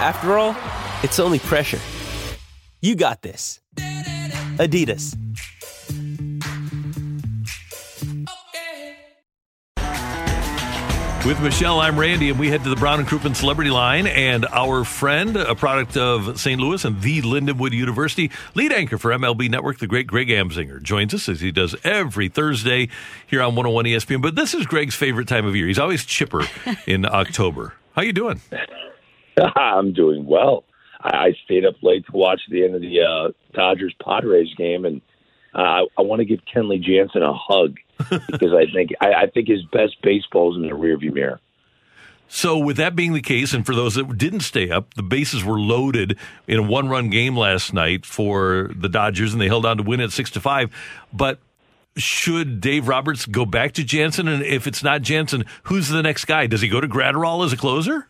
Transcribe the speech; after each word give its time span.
After 0.00 0.38
all, 0.38 0.56
it's 1.02 1.18
only 1.18 1.38
pressure. 1.38 1.78
You 2.80 2.94
got 2.94 3.20
this. 3.20 3.60
Adidas. 4.56 5.14
With 11.26 11.38
Michelle, 11.42 11.80
I'm 11.80 11.98
Randy, 11.98 12.30
and 12.30 12.38
we 12.38 12.48
head 12.48 12.64
to 12.64 12.70
the 12.70 12.76
Brown 12.76 12.98
and 12.98 13.06
Crouppen 13.06 13.36
Celebrity 13.36 13.70
Line. 13.70 14.06
And 14.06 14.46
our 14.46 14.84
friend, 14.84 15.36
a 15.36 15.54
product 15.54 15.98
of 15.98 16.40
St. 16.40 16.58
Louis 16.58 16.82
and 16.82 17.02
the 17.02 17.20
Lindenwood 17.20 17.72
University, 17.72 18.30
lead 18.54 18.72
anchor 18.72 18.96
for 18.96 19.10
MLB 19.10 19.50
Network, 19.50 19.80
the 19.80 19.86
great 19.86 20.06
Greg 20.06 20.28
Amsinger, 20.28 20.82
joins 20.82 21.12
us 21.12 21.28
as 21.28 21.42
he 21.42 21.52
does 21.52 21.76
every 21.84 22.30
Thursday 22.30 22.88
here 23.26 23.42
on 23.42 23.54
101 23.54 23.84
ESPN. 23.84 24.22
But 24.22 24.34
this 24.34 24.54
is 24.54 24.64
Greg's 24.64 24.94
favorite 24.94 25.28
time 25.28 25.44
of 25.44 25.54
year. 25.54 25.66
He's 25.66 25.78
always 25.78 26.06
chipper 26.06 26.48
in 26.86 27.04
October. 27.04 27.74
How 27.94 28.00
you 28.00 28.14
doing? 28.14 28.40
I'm 29.56 29.92
doing 29.92 30.26
well. 30.26 30.64
I 31.02 31.34
stayed 31.44 31.64
up 31.64 31.76
late 31.82 32.04
to 32.06 32.12
watch 32.12 32.40
the 32.50 32.64
end 32.64 32.74
of 32.74 32.82
the 32.82 33.00
uh, 33.00 33.32
Dodgers 33.54 33.94
Padres 34.04 34.52
game, 34.56 34.84
and 34.84 35.00
uh, 35.54 35.58
I, 35.58 35.86
I 35.98 36.02
want 36.02 36.20
to 36.20 36.26
give 36.26 36.40
Kenley 36.44 36.80
Jansen 36.80 37.22
a 37.22 37.32
hug 37.32 37.78
because 37.98 38.52
I 38.52 38.70
think 38.72 38.90
I, 39.00 39.12
I 39.12 39.26
think 39.32 39.48
his 39.48 39.62
best 39.72 39.96
baseball 40.02 40.52
is 40.52 40.56
in 40.56 40.68
the 40.68 40.76
rearview 40.76 41.12
mirror. 41.12 41.40
So, 42.32 42.58
with 42.58 42.76
that 42.76 42.94
being 42.94 43.12
the 43.12 43.20
case, 43.20 43.52
and 43.52 43.66
for 43.66 43.74
those 43.74 43.96
that 43.96 44.16
didn't 44.16 44.40
stay 44.40 44.70
up, 44.70 44.94
the 44.94 45.02
bases 45.02 45.42
were 45.42 45.58
loaded 45.58 46.16
in 46.46 46.60
a 46.60 46.62
one-run 46.62 47.10
game 47.10 47.36
last 47.36 47.74
night 47.74 48.06
for 48.06 48.70
the 48.76 48.88
Dodgers, 48.88 49.32
and 49.32 49.40
they 49.40 49.48
held 49.48 49.66
on 49.66 49.78
to 49.78 49.82
win 49.82 50.00
at 50.00 50.12
six 50.12 50.30
to 50.32 50.40
five. 50.40 50.70
But 51.12 51.40
should 51.96 52.60
Dave 52.60 52.86
Roberts 52.86 53.26
go 53.26 53.44
back 53.44 53.72
to 53.72 53.84
Jansen? 53.84 54.28
And 54.28 54.44
if 54.44 54.68
it's 54.68 54.82
not 54.82 55.02
Jansen, 55.02 55.44
who's 55.64 55.88
the 55.88 56.02
next 56.02 56.26
guy? 56.26 56.46
Does 56.46 56.60
he 56.60 56.68
go 56.68 56.80
to 56.80 56.86
Graterol 56.86 57.44
as 57.44 57.52
a 57.52 57.56
closer? 57.56 58.06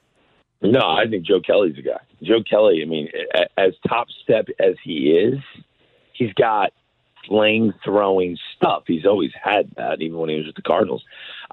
No, 0.62 0.80
I 0.80 1.06
think 1.08 1.25
Joe 1.25 1.41
Kelly's 1.41 1.77
the 1.77 1.83
guy. 1.83 2.00
Joe 2.22 2.42
Kelly, 2.48 2.83
I 2.83 2.86
mean, 2.86 3.08
as 3.56 3.72
top 3.89 4.08
step 4.22 4.47
as 4.58 4.75
he 4.84 5.11
is, 5.11 5.39
he's 6.12 6.33
got 6.34 6.72
flame 7.27 7.72
throwing 7.84 8.36
stuff. 8.56 8.83
He's 8.86 9.06
always 9.06 9.31
had 9.42 9.70
that, 9.77 10.03
even 10.03 10.19
when 10.19 10.28
he 10.28 10.36
was 10.36 10.47
with 10.47 10.56
the 10.56 10.62
Cardinals. 10.62 11.03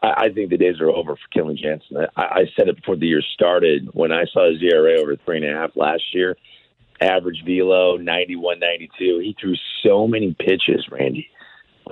I, 0.02 0.26
I 0.26 0.30
think 0.34 0.50
the 0.50 0.58
days 0.58 0.82
are 0.82 0.90
over 0.90 1.16
for 1.16 1.40
Kenley 1.40 1.58
Jansen. 1.58 2.06
I, 2.16 2.22
I 2.22 2.46
said 2.58 2.68
it 2.68 2.76
before 2.78 2.98
the 2.98 3.08
year 3.08 3.22
started. 3.34 3.90
When 3.94 4.12
I 4.12 4.26
saw 4.26 4.52
his 4.52 4.62
ERA 4.62 5.00
over 5.00 5.16
three 5.16 5.38
and 5.38 5.46
a 5.46 5.58
half 5.58 5.72
last 5.76 6.04
year, 6.14 6.36
average 7.00 7.44
velo 7.46 7.98
91, 7.98 8.60
92. 8.60 9.20
He 9.20 9.36
threw 9.40 9.56
so 9.84 10.08
many 10.08 10.36
pitches, 10.38 10.86
Randy, 10.92 11.30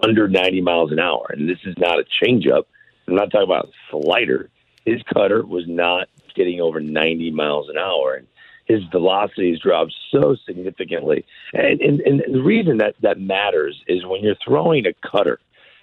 under 0.03 0.27
90 0.27 0.61
miles 0.61 0.91
an 0.91 0.99
hour. 0.99 1.27
And 1.29 1.47
this 1.47 1.59
is 1.65 1.75
not 1.77 1.99
a 1.99 2.05
changeup. 2.23 2.63
I'm 3.07 3.15
not 3.15 3.31
talking 3.31 3.43
about 3.43 3.69
slider. 3.89 4.49
His 4.85 5.01
cutter 5.13 5.45
was 5.45 5.63
not 5.67 6.07
getting 6.35 6.61
over 6.61 6.79
90 6.79 7.31
miles 7.31 7.69
an 7.69 7.77
hour. 7.77 8.15
And 8.15 8.27
his 8.65 8.83
velocity 8.91 9.51
has 9.51 9.59
dropped 9.59 9.93
so 10.11 10.35
significantly. 10.45 11.25
And, 11.53 11.81
and, 11.81 12.01
and 12.01 12.23
the 12.33 12.41
reason 12.41 12.77
that 12.79 12.95
that 13.01 13.19
matters 13.19 13.79
is 13.87 14.05
when 14.05 14.23
you're 14.23 14.35
throwing 14.43 14.85
a 14.85 14.93
cutter, 15.07 15.39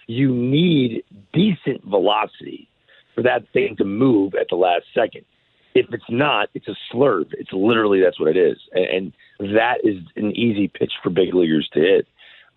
you 0.07 0.35
need 0.35 1.05
decent 1.33 1.85
velocity 1.85 2.69
for 3.15 3.23
that 3.23 3.45
thing 3.53 3.77
to 3.77 3.85
move 3.85 4.35
at 4.35 4.49
the 4.51 4.57
last 4.57 4.85
second. 4.95 5.25
If 5.75 5.87
it's 5.93 6.05
not, 6.09 6.49
it's 6.55 6.69
a 6.69 6.77
slurve. 6.93 7.33
It's 7.33 7.53
literally 7.53 8.01
that's 8.01 8.21
what 8.21 8.29
it 8.29 8.37
is, 8.37 8.59
and, 8.73 9.13
and 9.41 9.57
that 9.57 9.79
is 9.83 10.03
an 10.17 10.37
easy 10.37 10.69
pitch 10.69 10.93
for 11.03 11.09
big 11.09 11.35
leaguers 11.35 11.69
to 11.73 11.81
hit. 11.81 12.07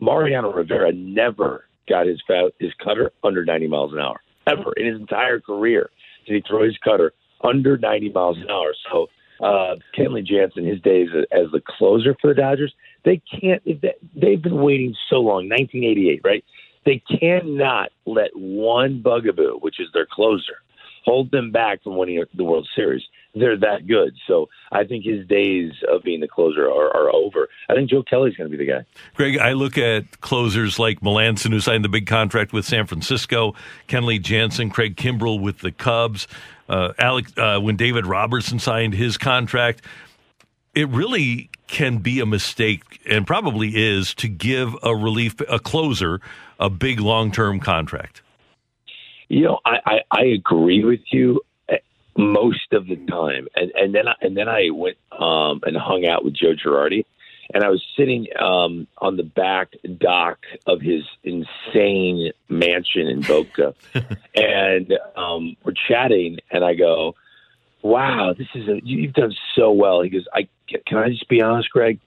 Mariano 0.02 0.52
Rivera 0.52 0.92
never 0.92 1.66
got 1.88 2.08
his 2.08 2.22
his 2.60 2.74
cutter 2.84 3.12
under 3.24 3.46
90 3.46 3.68
miles 3.68 3.94
an 3.94 4.00
hour 4.00 4.20
ever 4.48 4.74
in 4.74 4.88
his 4.88 5.00
entire 5.00 5.40
career. 5.40 5.90
Did 6.28 6.36
he 6.36 6.44
throw 6.48 6.64
his 6.64 6.78
cutter 6.84 7.14
under 7.42 7.78
90 7.78 8.10
miles 8.10 8.38
an 8.38 8.50
hour? 8.50 8.74
So 8.92 9.08
uh, 9.40 9.76
Kenley 9.98 10.26
Jansen, 10.26 10.66
his 10.66 10.82
days 10.82 11.10
as 11.32 11.52
the 11.52 11.62
closer 11.66 12.16
for 12.22 12.34
the 12.34 12.42
Dodgers, 12.42 12.74
they 13.04 13.22
can't. 13.40 13.64
They've 13.66 14.42
been 14.42 14.62
waiting 14.62 14.96
so 15.10 15.18
long, 15.18 15.50
1988, 15.50 16.22
right? 16.24 16.44
They 16.86 17.02
cannot 17.20 17.90
let 18.06 18.30
one 18.36 19.02
bugaboo, 19.02 19.60
which 19.62 19.80
is 19.80 19.88
their 19.94 20.08
closer, 20.10 20.62
hold 21.04 21.32
them 21.32 21.52
back 21.52 21.84
from 21.84 21.98
winning 21.98 22.24
the 22.34 22.44
World 22.44 22.68
Series. 22.76 23.02
They're 23.34 23.58
that 23.58 23.86
good. 23.86 24.16
So 24.28 24.48
I 24.72 24.86
think 24.86 25.04
his 25.04 25.28
days 25.28 25.74
of 25.92 26.04
being 26.04 26.22
the 26.22 26.28
closer 26.28 26.68
are, 26.68 26.96
are 26.96 27.14
over. 27.14 27.50
I 27.70 27.74
think 27.74 27.90
Joe 27.90 28.02
Kelly's 28.02 28.36
going 28.38 28.50
to 28.50 28.58
be 28.58 28.64
the 28.64 28.72
guy. 28.72 28.86
Greg, 29.14 29.38
I 29.38 29.54
look 29.54 29.78
at 29.78 30.22
closers 30.22 30.80
like 30.80 31.02
Melancon, 31.02 31.52
who 31.52 31.60
signed 31.60 31.84
the 31.84 31.90
big 31.90 32.08
contract 32.08 32.54
with 32.54 32.66
San 32.66 32.86
Francisco, 32.86 33.54
Kenley 33.90 34.22
Jansen, 34.22 34.70
Craig 34.70 34.96
Kimbrel 34.96 35.42
with 35.42 35.60
the 35.60 35.72
Cubs 35.72 36.28
uh, 36.68 36.94
Alex, 36.98 37.32
uh, 37.38 37.60
when 37.60 37.76
David 37.76 38.06
Robertson 38.06 38.60
signed 38.60 38.94
his 38.94 39.18
contract, 39.18 39.82
it 40.74 40.90
really 40.90 41.50
can 41.68 41.98
be 41.98 42.20
a 42.20 42.26
mistake 42.26 43.02
and 43.10 43.26
probably 43.26 43.76
is 43.76 44.14
to 44.16 44.28
give 44.28 44.76
a 44.84 44.96
relief 44.96 45.36
a 45.50 45.60
closer 45.60 46.22
a 46.60 46.70
big 46.70 47.00
long 47.00 47.32
term 47.32 47.60
contract. 47.60 48.22
You 49.28 49.44
know, 49.44 49.60
I, 49.66 49.80
I, 49.86 50.00
I 50.12 50.22
agree 50.26 50.84
with 50.84 51.00
you 51.12 51.42
eh, 51.70 51.78
most 52.16 52.72
of 52.72 52.88
the 52.88 52.96
time, 53.08 53.48
and 53.56 53.72
and 53.72 53.96
then 53.96 54.08
I, 54.08 54.16
and 54.22 54.38
then 54.38 54.48
I 54.48 54.70
went 54.72 54.98
um, 55.12 55.62
and 55.64 55.76
hung 55.76 56.06
out 56.06 56.24
with 56.24 56.36
Joe 56.36 56.54
Girardi, 56.54 57.06
and 57.54 57.64
I 57.64 57.70
was 57.70 57.84
sitting 57.98 58.28
um, 58.40 58.88
on 58.98 59.18
the 59.18 59.24
back 59.24 59.74
dock 60.00 60.40
of 60.66 60.82
his 60.82 61.04
insane 61.24 62.32
mansion 62.50 63.08
in 63.08 63.22
Boca, 63.22 63.76
and 64.36 64.94
um, 65.16 65.56
we're 65.64 65.74
chatting, 65.88 66.40
and 66.52 66.64
I 66.64 66.74
go, 66.74 67.16
"Wow, 67.82 68.34
this 68.38 68.48
is 68.56 68.68
a 68.68 68.80
you've 68.84 69.14
done 69.14 69.34
so 69.56 69.72
well." 69.72 70.02
He 70.02 70.10
goes, 70.10 70.26
"I 70.34 70.48
can 70.88 70.98
I 70.98 71.10
just 71.10 71.30
be 71.30 71.42
honest, 71.42 71.70
Greg? 71.70 72.00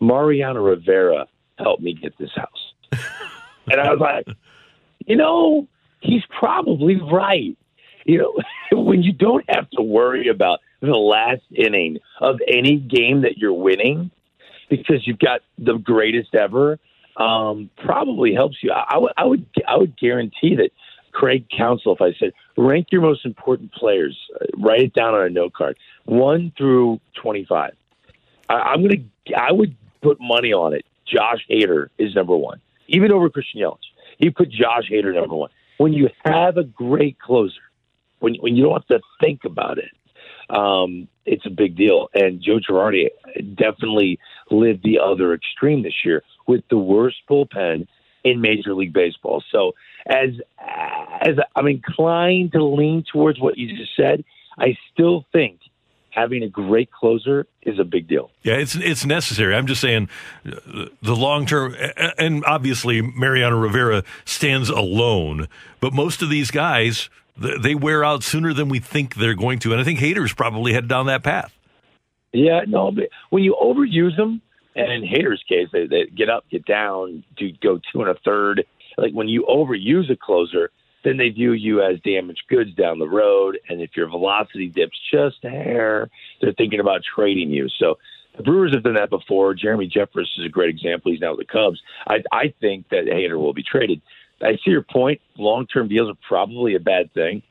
Mariano 0.00 0.60
Rivera 0.60 1.26
helped 1.58 1.82
me 1.82 1.94
get 1.94 2.16
this 2.18 2.32
house," 2.34 2.72
and 3.70 3.80
I 3.80 3.90
was 3.90 4.00
like, 4.00 4.26
"You 5.06 5.16
know, 5.16 5.66
he's 6.00 6.22
probably 6.38 6.96
right." 7.00 7.56
You 8.04 8.18
know, 8.18 8.82
when 8.82 9.02
you 9.02 9.12
don't 9.12 9.44
have 9.48 9.68
to 9.70 9.82
worry 9.82 10.28
about 10.28 10.60
the 10.80 10.96
last 10.96 11.42
inning 11.50 11.98
of 12.20 12.38
any 12.46 12.76
game 12.76 13.22
that 13.22 13.38
you're 13.38 13.54
winning 13.54 14.10
because 14.76 15.06
you've 15.06 15.18
got 15.18 15.40
the 15.58 15.76
greatest 15.78 16.34
ever, 16.34 16.78
um, 17.16 17.70
probably 17.78 18.34
helps 18.34 18.56
you. 18.62 18.72
I, 18.72 18.94
I, 18.94 18.98
would, 18.98 19.12
I 19.16 19.24
would, 19.24 19.46
I 19.68 19.76
would 19.76 19.98
guarantee 19.98 20.56
that 20.56 20.70
Craig 21.12 21.46
Counsell, 21.56 21.94
if 21.94 22.02
I 22.02 22.12
said 22.18 22.32
rank 22.56 22.88
your 22.90 23.00
most 23.00 23.24
important 23.24 23.72
players, 23.72 24.18
uh, 24.40 24.46
write 24.56 24.80
it 24.80 24.94
down 24.94 25.14
on 25.14 25.24
a 25.24 25.30
note 25.30 25.52
card, 25.52 25.76
one 26.04 26.52
through 26.56 27.00
twenty-five. 27.14 27.74
I, 28.48 28.54
I'm 28.54 28.82
gonna, 28.82 29.04
I 29.36 29.52
would 29.52 29.76
put 30.02 30.18
money 30.20 30.52
on 30.52 30.74
it. 30.74 30.84
Josh 31.06 31.46
Hader 31.48 31.88
is 31.98 32.14
number 32.14 32.36
one, 32.36 32.60
even 32.88 33.12
over 33.12 33.30
Christian 33.30 33.60
Yelich. 33.60 33.78
He 34.18 34.30
put 34.30 34.50
Josh 34.50 34.90
Hader 34.90 35.14
number 35.14 35.36
one. 35.36 35.50
When 35.76 35.92
you 35.92 36.08
have 36.24 36.56
a 36.56 36.64
great 36.64 37.18
closer, 37.18 37.60
when 38.18 38.34
when 38.36 38.56
you 38.56 38.64
don't 38.64 38.72
have 38.72 38.86
to 38.86 39.00
think 39.22 39.44
about 39.44 39.78
it, 39.78 39.92
um, 40.50 41.08
it's 41.26 41.46
a 41.46 41.50
big 41.50 41.76
deal. 41.76 42.08
And 42.14 42.42
Joe 42.42 42.58
Girardi 42.58 43.08
definitely 43.54 44.18
lived 44.50 44.82
the 44.82 44.98
other 44.98 45.34
extreme 45.34 45.82
this 45.82 46.04
year 46.04 46.22
with 46.46 46.62
the 46.70 46.78
worst 46.78 47.16
bullpen 47.28 47.86
in 48.24 48.40
Major 48.40 48.74
League 48.74 48.92
Baseball. 48.92 49.42
So 49.50 49.72
as 50.06 50.30
as 51.20 51.36
I'm 51.56 51.66
inclined 51.66 52.52
to 52.52 52.64
lean 52.64 53.04
towards 53.10 53.40
what 53.40 53.56
you 53.56 53.76
just 53.76 53.96
said, 53.96 54.24
I 54.58 54.76
still 54.92 55.24
think 55.32 55.60
having 56.10 56.42
a 56.42 56.48
great 56.48 56.90
closer 56.92 57.46
is 57.62 57.78
a 57.78 57.84
big 57.84 58.08
deal. 58.08 58.30
Yeah, 58.42 58.54
it's 58.54 58.74
it's 58.74 59.04
necessary. 59.04 59.54
I'm 59.54 59.66
just 59.66 59.80
saying 59.80 60.08
the 60.44 61.16
long 61.16 61.46
term, 61.46 61.74
and 62.18 62.44
obviously 62.44 63.02
Mariano 63.02 63.58
Rivera 63.58 64.04
stands 64.24 64.68
alone, 64.68 65.48
but 65.80 65.92
most 65.92 66.22
of 66.22 66.30
these 66.30 66.50
guys 66.50 67.10
they 67.36 67.74
wear 67.74 68.04
out 68.04 68.22
sooner 68.22 68.52
than 68.52 68.68
we 68.68 68.78
think 68.78 69.14
they're 69.14 69.34
going 69.34 69.58
to, 69.60 69.72
and 69.72 69.80
I 69.80 69.84
think 69.84 69.98
Hader's 69.98 70.32
probably 70.32 70.72
headed 70.72 70.88
down 70.88 71.06
that 71.06 71.22
path. 71.22 71.52
Yeah, 72.32 72.62
no, 72.66 72.90
but 72.90 73.08
when 73.30 73.42
you 73.42 73.56
overuse 73.60 74.16
them, 74.16 74.42
and 74.76 74.90
in 74.90 75.02
Hader's 75.02 75.42
case, 75.48 75.68
they, 75.72 75.86
they 75.86 76.06
get 76.06 76.28
up, 76.28 76.44
get 76.50 76.64
down, 76.64 77.22
do 77.36 77.50
go 77.62 77.78
two 77.92 78.00
and 78.00 78.10
a 78.10 78.14
third. 78.24 78.64
Like 78.96 79.12
when 79.12 79.28
you 79.28 79.46
overuse 79.48 80.10
a 80.10 80.16
closer, 80.16 80.70
then 81.04 81.16
they 81.16 81.28
view 81.28 81.52
you 81.52 81.82
as 81.82 82.00
damaged 82.00 82.44
goods 82.48 82.74
down 82.74 82.98
the 82.98 83.08
road. 83.08 83.58
And 83.68 83.80
if 83.80 83.90
your 83.96 84.08
velocity 84.08 84.68
dips 84.68 84.98
just 85.12 85.44
a 85.44 85.50
hair, 85.50 86.10
they're 86.40 86.54
thinking 86.54 86.80
about 86.80 87.02
trading 87.04 87.50
you. 87.50 87.68
So 87.78 87.98
the 88.36 88.42
Brewers 88.42 88.74
have 88.74 88.82
done 88.82 88.94
that 88.94 89.10
before. 89.10 89.54
Jeremy 89.54 89.88
Jeffress 89.88 90.26
is 90.38 90.44
a 90.44 90.48
great 90.48 90.70
example. 90.70 91.12
He's 91.12 91.20
now 91.20 91.36
with 91.36 91.46
the 91.46 91.52
Cubs. 91.52 91.80
I, 92.06 92.22
I 92.32 92.54
think 92.60 92.88
that 92.88 93.04
Hader 93.04 93.38
will 93.38 93.54
be 93.54 93.62
traded. 93.62 94.00
I 94.42 94.52
see 94.64 94.70
your 94.70 94.82
point. 94.82 95.20
Long 95.36 95.66
term 95.66 95.88
deals 95.88 96.10
are 96.10 96.18
probably 96.26 96.74
a 96.74 96.80
bad 96.80 97.12
thing. 97.12 97.42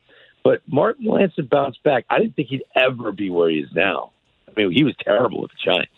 But 0.42 0.60
Martin 0.66 1.06
Melancon 1.06 1.48
bounced 1.48 1.82
back. 1.82 2.04
I 2.10 2.18
didn't 2.18 2.36
think 2.36 2.48
he'd 2.48 2.64
ever 2.76 3.12
be 3.12 3.30
where 3.30 3.48
he 3.48 3.58
is 3.58 3.70
now. 3.74 4.12
I 4.48 4.52
mean, 4.60 4.72
he 4.72 4.84
was 4.84 4.94
terrible 5.02 5.40
with 5.40 5.50
the 5.52 5.56
Giants. 5.64 5.90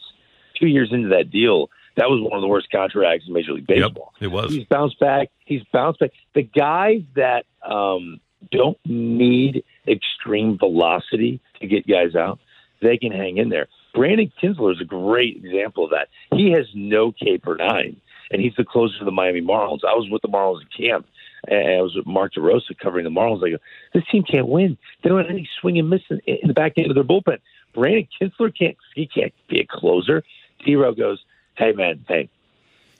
Two 0.58 0.68
years 0.68 0.90
into 0.92 1.08
that 1.08 1.30
deal, 1.30 1.68
that 1.96 2.08
was 2.08 2.20
one 2.22 2.36
of 2.36 2.42
the 2.42 2.48
worst 2.48 2.70
contracts 2.70 3.26
in 3.26 3.34
Major 3.34 3.52
League 3.52 3.66
Baseball. 3.66 4.12
Yep, 4.20 4.30
it 4.30 4.32
was. 4.32 4.52
He's 4.52 4.66
bounced 4.66 5.00
back. 5.00 5.30
He's 5.44 5.62
bounced 5.72 6.00
back. 6.00 6.10
The 6.34 6.42
guys 6.42 7.02
that 7.16 7.44
um, 7.68 8.20
don't 8.50 8.78
need 8.84 9.64
extreme 9.86 10.58
velocity 10.58 11.40
to 11.60 11.66
get 11.66 11.86
guys 11.86 12.14
out, 12.14 12.38
they 12.80 12.96
can 12.98 13.12
hang 13.12 13.38
in 13.38 13.48
there. 13.48 13.68
Brandon 13.94 14.30
Kintzler 14.42 14.74
is 14.74 14.80
a 14.80 14.84
great 14.84 15.36
example 15.42 15.84
of 15.84 15.90
that. 15.90 16.08
He 16.36 16.52
has 16.52 16.66
no 16.74 17.12
K 17.12 17.38
per 17.38 17.56
nine, 17.56 17.96
and 18.30 18.40
he's 18.40 18.54
the 18.56 18.64
closer 18.64 18.98
to 18.98 19.04
the 19.04 19.10
Miami 19.10 19.40
Marlins. 19.40 19.84
I 19.84 19.94
was 19.94 20.08
with 20.10 20.22
the 20.22 20.28
Marlins 20.28 20.62
in 20.62 20.86
camp, 20.86 21.06
and 21.48 21.78
I 21.78 21.82
was 21.82 21.94
with 21.94 22.06
Mark 22.06 22.34
DeRosa 22.34 22.78
covering 22.78 23.04
the 23.04 23.10
Marlins. 23.10 23.46
I 23.46 23.50
go, 23.50 23.58
this 23.94 24.04
team 24.10 24.22
can't 24.22 24.48
win. 24.48 24.76
They 25.02 25.08
don't 25.08 25.18
have 25.18 25.30
any 25.30 25.48
swing 25.60 25.78
and 25.78 25.90
miss 25.90 26.02
in, 26.10 26.20
in 26.26 26.48
the 26.48 26.54
back 26.54 26.72
end 26.76 26.90
of 26.90 26.94
their 26.94 27.04
bullpen. 27.04 27.38
Brandon 27.74 28.08
Kintzler 28.20 28.56
can't. 28.56 28.76
He 28.94 29.06
can't 29.06 29.34
be 29.48 29.60
a 29.60 29.66
closer. 29.68 30.24
Dero 30.66 30.96
goes, 30.96 31.22
hey 31.56 31.72
man, 31.72 32.04
hey, 32.08 32.28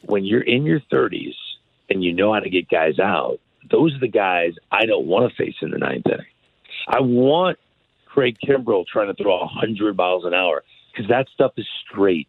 when 0.03 0.25
you're 0.25 0.43
in 0.43 0.65
your 0.65 0.81
30s 0.81 1.35
and 1.89 2.05
you 2.05 2.13
know 2.13 2.33
how 2.33 2.41
to 2.41 2.51
get 2.51 2.69
guys 2.69 2.99
out, 2.99 3.41
those 3.71 3.95
are 3.95 4.01
the 4.01 4.09
guys 4.09 4.53
I 4.71 4.87
don't 4.87 5.07
want 5.07 5.31
to 5.31 5.37
face 5.37 5.57
in 5.63 5.71
the 5.71 5.79
ninth 5.79 6.07
inning. 6.07 6.27
I 6.89 7.01
want 7.01 7.59
Craig 8.05 8.39
Kimbrel 8.43 8.87
trying 8.87 9.09
to 9.09 9.23
throw 9.23 9.39
100 9.39 9.97
miles 9.97 10.25
an 10.25 10.35
hour 10.35 10.63
because 10.93 11.09
that 11.09 11.29
stuff 11.35 11.53
is 11.57 11.67
straight. 11.85 12.29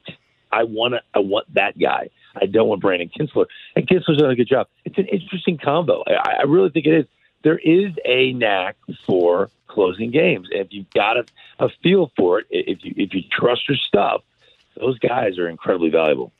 I 0.52 0.64
want 0.64 0.96
to, 0.96 1.02
I 1.14 1.20
want 1.20 1.54
that 1.54 1.78
guy. 1.78 2.10
I 2.42 2.46
don't 2.46 2.68
want 2.68 2.82
Brandon 2.82 3.10
Kintzler. 3.10 3.46
And 3.76 3.88
Kintzler's 3.88 4.18
done 4.18 4.30
a 4.30 4.36
good 4.36 4.48
job. 4.48 4.68
It's 4.86 4.98
an 4.98 5.08
interesting 5.08 5.58
combo. 5.58 6.04
I, 6.08 6.38
I 6.40 6.44
really 6.44 6.70
think 6.70 6.86
it 6.86 6.94
is. 6.94 7.06
There 7.44 7.58
is 7.58 7.94
a 8.04 8.34
knack 8.34 8.76
for 9.06 9.50
closing 9.68 10.12
games. 10.12 10.48
If 10.52 10.68
you've 10.72 10.90
got 10.90 11.18
a, 11.18 11.26
a 11.60 11.70
feel 11.84 12.12
for 12.18 12.40
it, 12.40 12.48
if 12.50 12.84
you 12.84 12.94
if 12.98 13.14
you 13.14 13.22
trust 13.32 13.70
your 13.70 13.78
stuff, 13.78 14.24
those 14.76 14.98
guys 15.00 15.38
are 15.38 15.48
incredibly 15.48 15.90
valuable. 15.90 16.32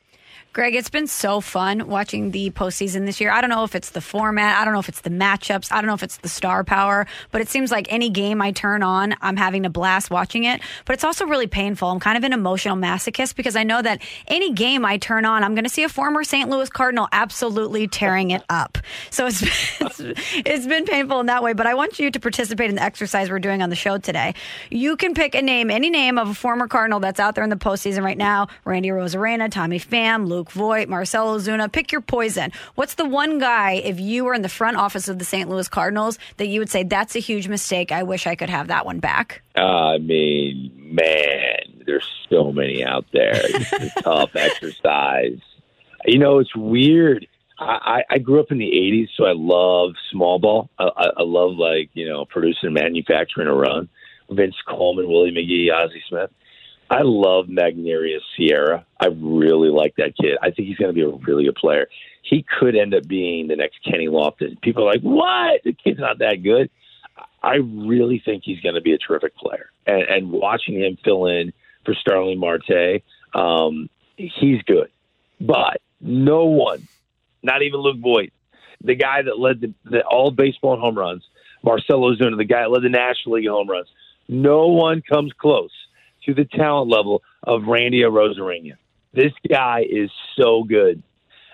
Greg, 0.54 0.74
it's 0.74 0.88
been 0.88 1.06
so 1.06 1.40
fun 1.40 1.88
watching 1.88 2.30
the 2.30 2.50
postseason 2.50 3.04
this 3.04 3.20
year. 3.20 3.30
I 3.30 3.42
don't 3.42 3.50
know 3.50 3.64
if 3.64 3.74
it's 3.74 3.90
the 3.90 4.00
format, 4.00 4.58
I 4.58 4.64
don't 4.64 4.72
know 4.72 4.80
if 4.80 4.88
it's 4.88 5.02
the 5.02 5.10
matchups, 5.10 5.70
I 5.70 5.76
don't 5.76 5.86
know 5.86 5.94
if 5.94 6.02
it's 6.02 6.16
the 6.16 6.28
star 6.28 6.64
power, 6.64 7.06
but 7.30 7.42
it 7.42 7.48
seems 7.48 7.70
like 7.70 7.86
any 7.92 8.08
game 8.08 8.40
I 8.40 8.52
turn 8.52 8.82
on, 8.82 9.14
I'm 9.20 9.36
having 9.36 9.66
a 9.66 9.70
blast 9.70 10.10
watching 10.10 10.44
it. 10.44 10.62
But 10.86 10.94
it's 10.94 11.04
also 11.04 11.26
really 11.26 11.46
painful. 11.46 11.90
I'm 11.90 12.00
kind 12.00 12.16
of 12.16 12.24
an 12.24 12.32
emotional 12.32 12.76
masochist 12.76 13.36
because 13.36 13.56
I 13.56 13.62
know 13.62 13.82
that 13.82 14.00
any 14.26 14.52
game 14.52 14.86
I 14.86 14.96
turn 14.96 15.26
on, 15.26 15.44
I'm 15.44 15.54
going 15.54 15.64
to 15.64 15.70
see 15.70 15.84
a 15.84 15.88
former 15.88 16.24
St. 16.24 16.48
Louis 16.48 16.70
Cardinal 16.70 17.08
absolutely 17.12 17.86
tearing 17.86 18.30
it 18.30 18.42
up. 18.48 18.78
So 19.10 19.26
it's, 19.26 19.42
it's, 19.80 20.00
it's 20.34 20.66
been 20.66 20.86
painful 20.86 21.20
in 21.20 21.26
that 21.26 21.42
way. 21.42 21.52
But 21.52 21.66
I 21.66 21.74
want 21.74 21.98
you 21.98 22.10
to 22.10 22.18
participate 22.18 22.70
in 22.70 22.76
the 22.76 22.82
exercise 22.82 23.30
we're 23.30 23.38
doing 23.38 23.62
on 23.62 23.68
the 23.68 23.76
show 23.76 23.98
today. 23.98 24.34
You 24.70 24.96
can 24.96 25.12
pick 25.12 25.34
a 25.34 25.42
name, 25.42 25.70
any 25.70 25.90
name 25.90 26.16
of 26.16 26.30
a 26.30 26.34
former 26.34 26.68
Cardinal 26.68 27.00
that's 27.00 27.20
out 27.20 27.34
there 27.34 27.44
in 27.44 27.50
the 27.50 27.56
postseason 27.56 28.02
right 28.02 28.18
now 28.18 28.48
Randy 28.64 28.88
Arozarena, 28.88 29.50
Tommy 29.50 29.78
Pham, 29.78 30.26
Luke 30.26 30.37
Luke 30.38 30.52
Voit, 30.52 30.88
Marcell 30.88 31.36
Ozuna. 31.36 31.70
Pick 31.70 31.90
your 31.90 32.00
poison. 32.00 32.52
What's 32.76 32.94
the 32.94 33.04
one 33.04 33.40
guy, 33.40 33.72
if 33.72 33.98
you 33.98 34.24
were 34.24 34.34
in 34.34 34.42
the 34.42 34.48
front 34.48 34.76
office 34.76 35.08
of 35.08 35.18
the 35.18 35.24
St. 35.24 35.50
Louis 35.50 35.68
Cardinals, 35.68 36.16
that 36.36 36.46
you 36.46 36.60
would 36.60 36.70
say, 36.70 36.84
that's 36.84 37.16
a 37.16 37.18
huge 37.18 37.48
mistake. 37.48 37.90
I 37.90 38.04
wish 38.04 38.24
I 38.24 38.36
could 38.36 38.48
have 38.48 38.68
that 38.68 38.86
one 38.86 39.00
back? 39.00 39.42
I 39.56 39.98
mean, 39.98 40.70
man, 40.76 41.82
there's 41.86 42.08
so 42.30 42.52
many 42.52 42.84
out 42.84 43.06
there. 43.12 43.32
It's 43.34 43.96
a 43.96 44.02
tough 44.02 44.30
exercise. 44.36 45.40
You 46.06 46.20
know, 46.20 46.38
it's 46.38 46.54
weird. 46.54 47.26
I, 47.58 48.04
I 48.08 48.18
grew 48.18 48.38
up 48.38 48.52
in 48.52 48.58
the 48.58 48.70
'80s, 48.70 49.08
so 49.16 49.24
I 49.24 49.32
love 49.34 49.96
small 50.12 50.38
ball. 50.38 50.70
I, 50.78 51.10
I 51.16 51.22
love 51.24 51.56
like 51.56 51.90
you 51.94 52.08
know 52.08 52.24
producing, 52.24 52.72
manufacturing 52.72 53.48
a 53.48 53.52
run. 53.52 53.88
Vince 54.30 54.54
Coleman, 54.68 55.08
Willie 55.08 55.32
McGee, 55.32 55.74
Ozzie 55.74 56.04
Smith. 56.08 56.30
I 56.90 57.02
love 57.02 57.46
Magneuris 57.46 58.20
Sierra. 58.36 58.86
I 58.98 59.06
really 59.06 59.68
like 59.68 59.96
that 59.96 60.16
kid. 60.16 60.38
I 60.42 60.50
think 60.50 60.68
he's 60.68 60.78
going 60.78 60.88
to 60.88 60.94
be 60.94 61.02
a 61.02 61.08
really 61.08 61.44
good 61.44 61.56
player. 61.56 61.88
He 62.22 62.44
could 62.58 62.74
end 62.74 62.94
up 62.94 63.06
being 63.06 63.48
the 63.48 63.56
next 63.56 63.82
Kenny 63.84 64.06
Lofton. 64.06 64.60
People 64.62 64.84
are 64.84 64.92
like, 64.92 65.02
"What? 65.02 65.62
The 65.64 65.72
kid's 65.72 66.00
not 66.00 66.18
that 66.18 66.42
good." 66.42 66.70
I 67.42 67.56
really 67.56 68.22
think 68.24 68.42
he's 68.44 68.60
going 68.60 68.74
to 68.74 68.80
be 68.80 68.94
a 68.94 68.98
terrific 68.98 69.36
player. 69.36 69.70
And, 69.86 70.02
and 70.02 70.32
watching 70.32 70.80
him 70.80 70.98
fill 71.04 71.26
in 71.26 71.52
for 71.84 71.94
Starling 71.94 72.38
Marte, 72.38 73.02
um, 73.34 73.88
he's 74.16 74.62
good. 74.62 74.90
But 75.40 75.80
no 76.00 76.46
one, 76.46 76.86
not 77.42 77.62
even 77.62 77.80
Luke 77.80 77.98
Voit, 78.00 78.32
the 78.82 78.94
guy 78.94 79.22
that 79.22 79.38
led 79.38 79.60
the, 79.60 79.74
the 79.84 80.02
all 80.02 80.30
baseball 80.30 80.78
home 80.78 80.98
runs, 80.98 81.24
Marcell 81.62 82.00
Ozuna, 82.00 82.36
the 82.36 82.44
guy 82.44 82.62
that 82.62 82.70
led 82.70 82.82
the 82.82 82.88
National 82.88 83.36
League 83.36 83.48
home 83.48 83.68
runs, 83.68 83.88
no 84.28 84.68
one 84.68 85.02
comes 85.02 85.32
close 85.32 85.70
to 86.28 86.34
the 86.34 86.44
talent 86.44 86.90
level 86.90 87.22
of 87.42 87.64
Randy 87.64 88.02
Arozarena. 88.02 88.74
This 89.14 89.32
guy 89.48 89.86
is 89.88 90.10
so 90.36 90.62
good. 90.62 91.02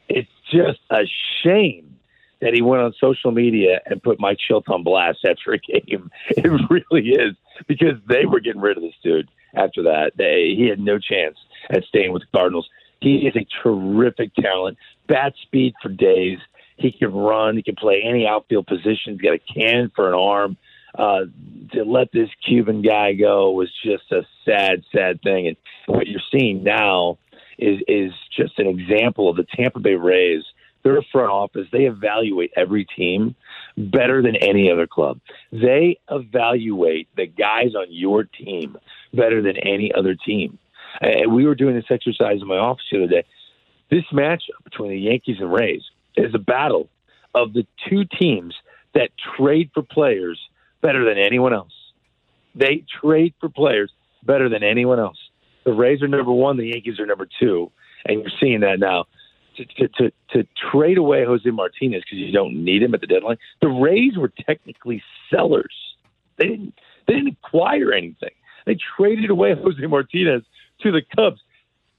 It's 0.09 0.29
just 0.53 0.81
a 0.91 1.05
shame 1.43 1.97
that 2.41 2.53
he 2.53 2.61
went 2.61 2.83
on 2.83 2.93
social 3.01 3.31
media 3.31 3.81
and 3.87 4.03
put 4.03 4.19
Mike 4.19 4.39
Shildt 4.39 4.69
on 4.69 4.83
blast 4.83 5.21
after 5.25 5.53
a 5.53 5.59
game. 5.59 6.11
It 6.31 6.51
really 6.69 7.11
is 7.11 7.37
because 7.69 7.95
they 8.09 8.27
were 8.27 8.41
getting 8.41 8.61
rid 8.61 8.77
of 8.77 8.83
this 8.83 8.95
dude 9.03 9.31
after 9.55 9.85
that. 9.85 10.13
They, 10.17 10.55
he 10.57 10.67
had 10.69 10.81
no 10.81 10.99
chance 10.99 11.37
at 11.71 11.85
staying 11.85 12.13
with 12.13 12.23
the 12.23 12.37
Cardinals. 12.37 12.69
He 13.01 13.29
is 13.29 13.37
a 13.37 13.47
terrific 13.63 14.35
talent, 14.35 14.77
bat 15.07 15.35
speed 15.43 15.75
for 15.81 15.89
days. 15.89 16.39
He 16.77 16.91
can 16.91 17.13
run. 17.13 17.57
He 17.57 17.63
can 17.63 17.77
play 17.77 18.03
any 18.05 18.27
outfield 18.27 18.67
position. 18.67 19.13
He's 19.13 19.21
got 19.21 19.35
a 19.35 19.55
cannon 19.55 19.93
for 19.95 20.09
an 20.09 20.15
arm 20.15 20.57
uh, 20.97 21.25
to 21.73 21.85
let 21.85 22.13
this 22.13 22.29
Cuban 22.47 22.83
guy 22.83 23.15
go 23.15 23.51
was 23.51 23.71
just 23.85 24.11
a 24.13 24.23
sad, 24.45 24.85
sad 24.95 25.21
thing. 25.23 25.49
And 25.49 25.57
what 25.87 26.07
you're 26.07 26.21
seeing 26.33 26.63
now 26.63 27.19
is 27.59 27.81
is 27.87 28.13
just 28.37 28.59
an 28.59 28.67
example 28.67 29.29
of 29.29 29.37
the 29.37 29.47
Tampa 29.57 29.81
Bay 29.81 29.95
Rays. 29.95 30.43
Their 30.83 31.01
front 31.11 31.31
office, 31.31 31.67
they 31.73 31.85
evaluate 31.85 32.53
every 32.57 32.85
team 32.85 33.35
better 33.77 34.21
than 34.21 34.37
any 34.37 34.71
other 34.71 34.87
club. 34.87 35.19
They 35.51 35.99
evaluate 36.11 37.09
the 37.17 37.27
guys 37.27 37.75
on 37.75 37.87
your 37.89 38.25
team 38.25 38.77
better 39.15 39.41
than 39.41 39.57
any 39.57 39.93
other 39.95 40.15
team. 40.15 40.59
And 41.01 41.33
we 41.33 41.47
were 41.47 41.55
doing 41.55 41.75
this 41.75 41.87
exercise 41.91 42.43
in 42.43 42.47
my 42.47 42.59
office 42.59 42.85
the 42.93 42.99
other 42.99 43.07
day. 43.09 43.25
This 43.91 44.05
matchup 44.13 44.63
between 44.63 44.91
the 44.91 44.99
Yankees 44.99 45.39
and 45.41 45.51
Rays 45.51 45.83
is 46.17 46.35
a 46.35 46.39
battle 46.39 46.91
of 47.35 47.55
the 47.55 47.67
two 47.89 48.05
teams 48.05 48.55
that 48.95 49.11
trade 49.37 49.71
for 49.73 49.83
players 49.83 50.39
better 50.85 51.05
than 51.05 51.19
anyone 51.19 51.55
else. 51.55 51.73
They 52.55 52.85
trade 53.01 53.35
for 53.41 53.49
players 53.49 53.91
better 54.23 54.49
than 54.49 54.63
anyone 54.63 55.01
else. 55.01 55.17
The 55.65 55.73
Rays 55.73 56.03
are 56.03 56.09
number 56.09 56.31
one, 56.31 56.59
the 56.59 56.67
Yankees 56.67 57.01
are 57.01 57.07
number 57.07 57.27
two, 57.41 57.73
and 58.05 58.21
you're 58.21 58.31
seeing 58.39 58.61
that 58.61 58.79
now. 58.79 59.07
To, 59.57 59.65
to, 59.65 59.89
to, 59.89 60.13
to 60.31 60.49
trade 60.73 60.99
away 60.99 61.25
Jose 61.25 61.49
Martinez 61.49 62.03
because 62.03 62.19
you 62.19 62.33
don't 62.33 62.65
need 62.65 62.83
him 62.83 62.93
at 62.93 63.01
the 63.01 63.07
deadline, 63.07 63.37
the 63.63 63.69
Rays 63.69 64.19
were 64.19 64.33
technically 64.45 65.01
sellers. 65.31 65.75
They 66.39 66.49
didn't 66.49 66.75
they 67.07 67.15
didn't 67.15 67.39
acquire 67.45 67.93
anything. 67.93 68.33
They 68.67 68.77
traded 68.97 69.31
away 69.31 69.55
Jose 69.63 69.87
Martinez 69.87 70.43
to 70.81 70.91
the 70.91 71.03
Cubs. 71.15 71.41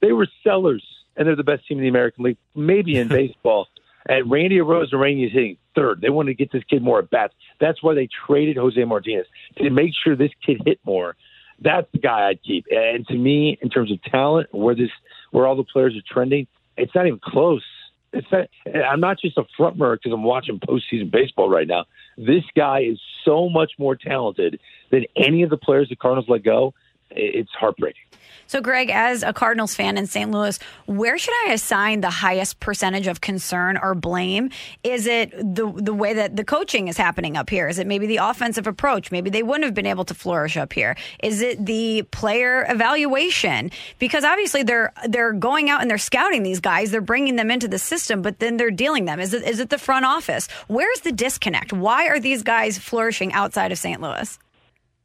They 0.01 0.12
were 0.12 0.27
sellers, 0.44 0.84
and 1.15 1.27
they're 1.27 1.38
the 1.38 1.44
best 1.44 1.65
team 1.65 1.77
in 1.77 1.84
the 1.84 1.89
American 1.89 2.25
League, 2.25 2.38
maybe 2.56 2.98
in 2.98 3.08
baseball. 3.22 3.68
And 4.06 4.30
Randy 4.30 4.58
Arozarena 4.58 5.25
is 5.25 5.32
hitting 5.32 5.58
third. 5.75 6.01
They 6.01 6.10
wanted 6.10 6.32
to 6.32 6.36
get 6.36 6.51
this 6.51 6.63
kid 6.63 6.82
more 6.82 7.00
at 7.00 7.10
bats. 7.10 7.34
That's 7.60 7.84
why 7.84 7.94
they 7.94 8.08
traded 8.25 8.58
Jose 8.58 8.84
Martinez 8.84 9.27
to 9.58 9.70
make 9.70 9.94
sure 9.94 10.15
this 10.15 10.32
kid 10.46 10.62
hit 10.65 10.79
more. 10.86 11.15
That's 11.60 11.88
the 11.91 12.00
guy 12.00 12.29
I'd 12.29 12.44
keep. 12.44 12.65
And 12.72 13.08
to 13.08 13.13
me, 13.13 13.58
in 13.62 13.70
terms 13.70 13.91
of 13.91 14.01
talent, 14.03 14.53
where 14.53 14.75
this, 14.75 14.89
where 15.32 15.48
all 15.48 15.55
the 15.55 15.63
players 15.63 15.96
are 15.96 16.13
trending, 16.13 16.48
it's 16.77 16.94
not 16.94 17.08
even 17.08 17.20
close. 17.24 17.63
It's 18.12 18.27
not, 18.32 18.48
I'm 18.74 19.00
not 19.00 19.20
just 19.20 19.38
a 19.38 19.44
front 19.58 19.79
runner 19.79 19.98
because 19.98 20.13
I'm 20.13 20.24
watching 20.24 20.60
postseason 20.60 21.12
baseball 21.12 21.50
right 21.50 21.67
now. 21.67 21.86
This 22.17 22.44
guy 22.55 22.82
is 22.82 23.00
so 23.24 23.50
much 23.50 23.74
more 23.77 23.96
talented 23.96 24.60
than 24.89 25.05
any 25.15 25.44
of 25.44 25.50
the 25.50 25.58
players 25.58 25.89
the 25.89 25.96
Cardinals 25.96 26.29
let 26.29 26.44
go. 26.44 26.74
It's 27.12 27.51
heartbreaking. 27.51 28.04
So, 28.47 28.61
Greg, 28.61 28.89
as 28.89 29.23
a 29.23 29.33
Cardinals 29.33 29.75
fan 29.75 29.97
in 29.97 30.07
St. 30.07 30.29
Louis, 30.29 30.59
where 30.85 31.17
should 31.17 31.33
I 31.47 31.53
assign 31.53 32.01
the 32.01 32.09
highest 32.09 32.59
percentage 32.59 33.07
of 33.07 33.21
concern 33.21 33.77
or 33.77 33.95
blame? 33.95 34.49
Is 34.83 35.07
it 35.07 35.31
the 35.31 35.71
the 35.75 35.93
way 35.93 36.13
that 36.13 36.35
the 36.35 36.43
coaching 36.43 36.87
is 36.87 36.97
happening 36.97 37.37
up 37.37 37.49
here? 37.49 37.67
Is 37.67 37.79
it 37.79 37.87
maybe 37.87 38.05
the 38.07 38.17
offensive 38.17 38.67
approach? 38.67 39.11
Maybe 39.11 39.29
they 39.29 39.43
wouldn't 39.43 39.65
have 39.65 39.73
been 39.73 39.85
able 39.85 40.05
to 40.05 40.13
flourish 40.13 40.57
up 40.57 40.73
here. 40.73 40.95
Is 41.23 41.41
it 41.41 41.65
the 41.65 42.03
player 42.11 42.65
evaluation? 42.69 43.71
Because 43.99 44.23
obviously 44.23 44.63
they're 44.63 44.93
they're 45.07 45.33
going 45.33 45.69
out 45.69 45.81
and 45.81 45.89
they're 45.89 45.97
scouting 45.97 46.43
these 46.43 46.59
guys, 46.59 46.91
they're 46.91 47.01
bringing 47.01 47.35
them 47.35 47.49
into 47.49 47.67
the 47.67 47.79
system, 47.79 48.21
but 48.21 48.39
then 48.39 48.57
they're 48.57 48.71
dealing 48.71 49.05
them. 49.05 49.19
Is 49.19 49.33
it 49.33 49.43
is 49.43 49.59
it 49.59 49.69
the 49.69 49.77
front 49.79 50.05
office? 50.05 50.47
Where's 50.67 51.01
the 51.01 51.11
disconnect? 51.11 51.73
Why 51.73 52.07
are 52.07 52.19
these 52.19 52.43
guys 52.43 52.77
flourishing 52.77 53.33
outside 53.33 53.71
of 53.71 53.77
St. 53.77 54.01
Louis? 54.01 54.37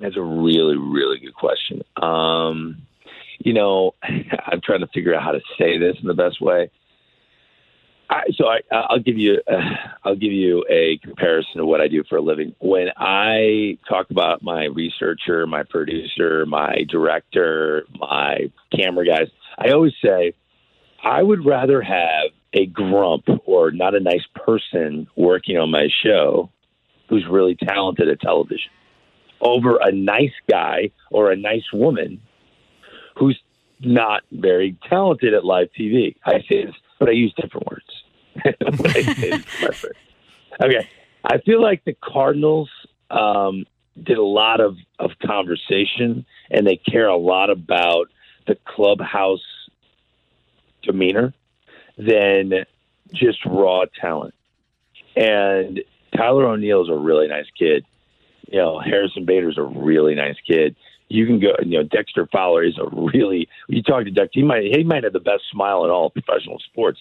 That's 0.00 0.16
a 0.16 0.22
really, 0.22 0.76
really 0.76 1.18
good 1.18 1.34
question. 1.34 1.82
Um, 1.96 2.86
you 3.40 3.52
know, 3.52 3.94
I'm 4.02 4.60
trying 4.62 4.80
to 4.80 4.86
figure 4.88 5.14
out 5.14 5.22
how 5.22 5.32
to 5.32 5.40
say 5.58 5.78
this 5.78 5.96
in 6.00 6.06
the 6.06 6.14
best 6.14 6.40
way. 6.40 6.70
I, 8.08 8.24
so 8.34 8.48
I, 8.48 8.60
I'll 8.72 8.98
give 8.98 9.18
you, 9.18 9.40
uh, 9.50 9.60
I'll 10.04 10.16
give 10.16 10.32
you 10.32 10.64
a 10.68 10.98
comparison 10.98 11.60
of 11.60 11.66
what 11.66 11.80
I 11.80 11.88
do 11.88 12.02
for 12.08 12.16
a 12.16 12.22
living. 12.22 12.54
When 12.60 12.88
I 12.96 13.78
talk 13.88 14.10
about 14.10 14.42
my 14.42 14.64
researcher, 14.64 15.46
my 15.46 15.62
producer, 15.62 16.44
my 16.46 16.84
director, 16.88 17.84
my 17.98 18.50
camera 18.74 19.06
guys, 19.06 19.28
I 19.58 19.70
always 19.70 19.92
say 20.04 20.34
I 21.02 21.22
would 21.22 21.44
rather 21.46 21.80
have 21.80 22.30
a 22.52 22.66
grump 22.66 23.26
or 23.46 23.70
not 23.70 23.94
a 23.94 24.00
nice 24.00 24.26
person 24.34 25.06
working 25.16 25.56
on 25.56 25.70
my 25.70 25.88
show 26.02 26.50
who's 27.08 27.24
really 27.30 27.56
talented 27.56 28.08
at 28.08 28.20
television 28.20 28.70
over 29.40 29.78
a 29.80 29.92
nice 29.92 30.32
guy 30.48 30.90
or 31.10 31.30
a 31.30 31.36
nice 31.36 31.72
woman 31.72 32.20
who's 33.20 33.38
not 33.80 34.22
very 34.32 34.76
talented 34.88 35.34
at 35.34 35.44
live 35.44 35.68
TV. 35.78 36.16
I 36.24 36.40
say 36.48 36.64
this, 36.64 36.74
but 36.98 37.08
I 37.08 37.12
use 37.12 37.32
different 37.40 37.66
words. 37.70 38.04
I 38.44 39.44
okay. 40.64 40.88
I 41.22 41.38
feel 41.38 41.62
like 41.62 41.84
the 41.84 41.94
Cardinals 42.02 42.70
um, 43.10 43.66
did 44.02 44.16
a 44.16 44.24
lot 44.24 44.60
of, 44.60 44.76
of 44.98 45.10
conversation 45.24 46.24
and 46.50 46.66
they 46.66 46.76
care 46.76 47.08
a 47.08 47.16
lot 47.16 47.50
about 47.50 48.08
the 48.46 48.56
clubhouse 48.66 49.44
demeanor 50.82 51.34
than 51.98 52.64
just 53.12 53.44
raw 53.44 53.84
talent. 54.00 54.34
And 55.14 55.82
Tyler 56.16 56.46
O'Neill's 56.46 56.88
a 56.88 56.94
really 56.94 57.28
nice 57.28 57.48
kid. 57.58 57.84
You 58.50 58.58
know, 58.58 58.80
Harrison 58.80 59.26
Bader's 59.26 59.58
a 59.58 59.62
really 59.62 60.14
nice 60.14 60.36
kid. 60.46 60.74
You 61.10 61.26
can 61.26 61.40
go, 61.40 61.48
you 61.60 61.78
know, 61.78 61.82
Dexter 61.82 62.26
Fowler 62.32 62.62
is 62.64 62.78
a 62.78 62.88
really. 62.88 63.48
You 63.68 63.82
talk 63.82 64.04
to 64.04 64.10
Dexter, 64.10 64.40
he 64.40 64.42
might 64.44 64.62
he 64.62 64.84
might 64.84 65.04
have 65.04 65.12
the 65.12 65.20
best 65.20 65.42
smile 65.50 65.84
in 65.84 65.90
all 65.90 66.08
professional 66.08 66.58
sports. 66.60 67.00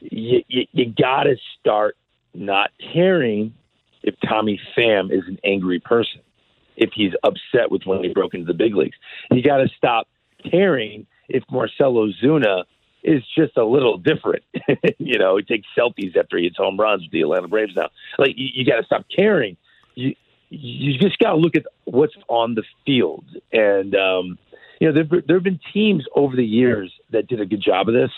You 0.00 0.42
you, 0.48 0.66
you 0.72 0.92
got 0.92 1.24
to 1.24 1.36
start 1.60 1.96
not 2.34 2.70
caring 2.92 3.54
if 4.02 4.14
Tommy 4.26 4.58
Pham 4.76 5.12
is 5.12 5.24
an 5.26 5.38
angry 5.44 5.80
person, 5.80 6.22
if 6.76 6.90
he's 6.94 7.12
upset 7.24 7.70
with 7.70 7.82
when 7.84 8.02
he 8.02 8.08
broke 8.08 8.32
into 8.32 8.46
the 8.46 8.54
big 8.54 8.74
leagues. 8.74 8.96
You 9.30 9.42
got 9.42 9.58
to 9.58 9.68
stop 9.76 10.08
caring 10.50 11.06
if 11.28 11.42
Marcell 11.50 11.94
Ozuna 11.94 12.64
is 13.02 13.22
just 13.36 13.56
a 13.56 13.64
little 13.64 13.98
different. 13.98 14.44
you 14.98 15.18
know, 15.18 15.36
he 15.36 15.42
takes 15.42 15.66
selfies 15.76 16.16
after 16.16 16.38
he 16.38 16.44
hits 16.44 16.56
home 16.56 16.78
runs 16.78 17.02
with 17.02 17.12
the 17.12 17.20
Atlanta 17.20 17.48
Braves 17.48 17.74
now. 17.76 17.90
Like 18.18 18.32
you, 18.36 18.48
you 18.54 18.64
got 18.64 18.76
to 18.76 18.84
stop 18.84 19.04
caring. 19.14 19.56
You 19.94 20.14
you 20.48 20.98
just 20.98 21.18
got 21.18 21.30
to 21.30 21.36
look 21.36 21.56
at 21.56 21.66
what's 21.84 22.14
on 22.28 22.54
the 22.54 22.62
field. 22.84 23.24
And 23.52 23.94
um, 23.94 24.38
you 24.80 24.88
know, 24.88 24.92
there 24.92 25.22
there 25.26 25.36
have 25.36 25.44
been 25.44 25.60
teams 25.72 26.04
over 26.14 26.36
the 26.36 26.44
years 26.44 26.92
that 27.10 27.28
did 27.28 27.40
a 27.40 27.46
good 27.46 27.62
job 27.62 27.88
of 27.88 27.94
this. 27.94 28.10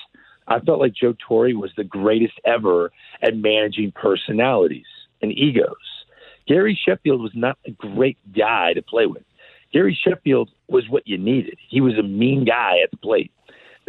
I 0.47 0.61
felt 0.61 0.81
like 0.81 0.95
Joe 0.95 1.15
Torre 1.27 1.51
was 1.51 1.71
the 1.77 1.85
greatest 1.85 2.35
ever 2.45 2.91
at 3.23 3.37
managing 3.37 3.93
personalities 3.93 4.87
and 5.21 5.31
egos. 5.33 5.77
Gary 6.47 6.79
Sheffield 6.83 7.21
was 7.21 7.33
not 7.35 7.59
a 7.67 7.71
great 7.71 8.17
guy 8.35 8.73
to 8.73 8.81
play 8.81 9.07
with. 9.07 9.23
Gary 9.73 9.99
Sheffield 10.03 10.49
was 10.69 10.89
what 10.89 11.07
you 11.07 11.19
needed. 11.19 11.59
He 11.69 11.83
was 11.83 11.99
a 11.99 12.03
mean 12.03 12.47
guy 12.47 12.79
at 12.83 12.91
the 12.91 12.97
plate 12.97 13.31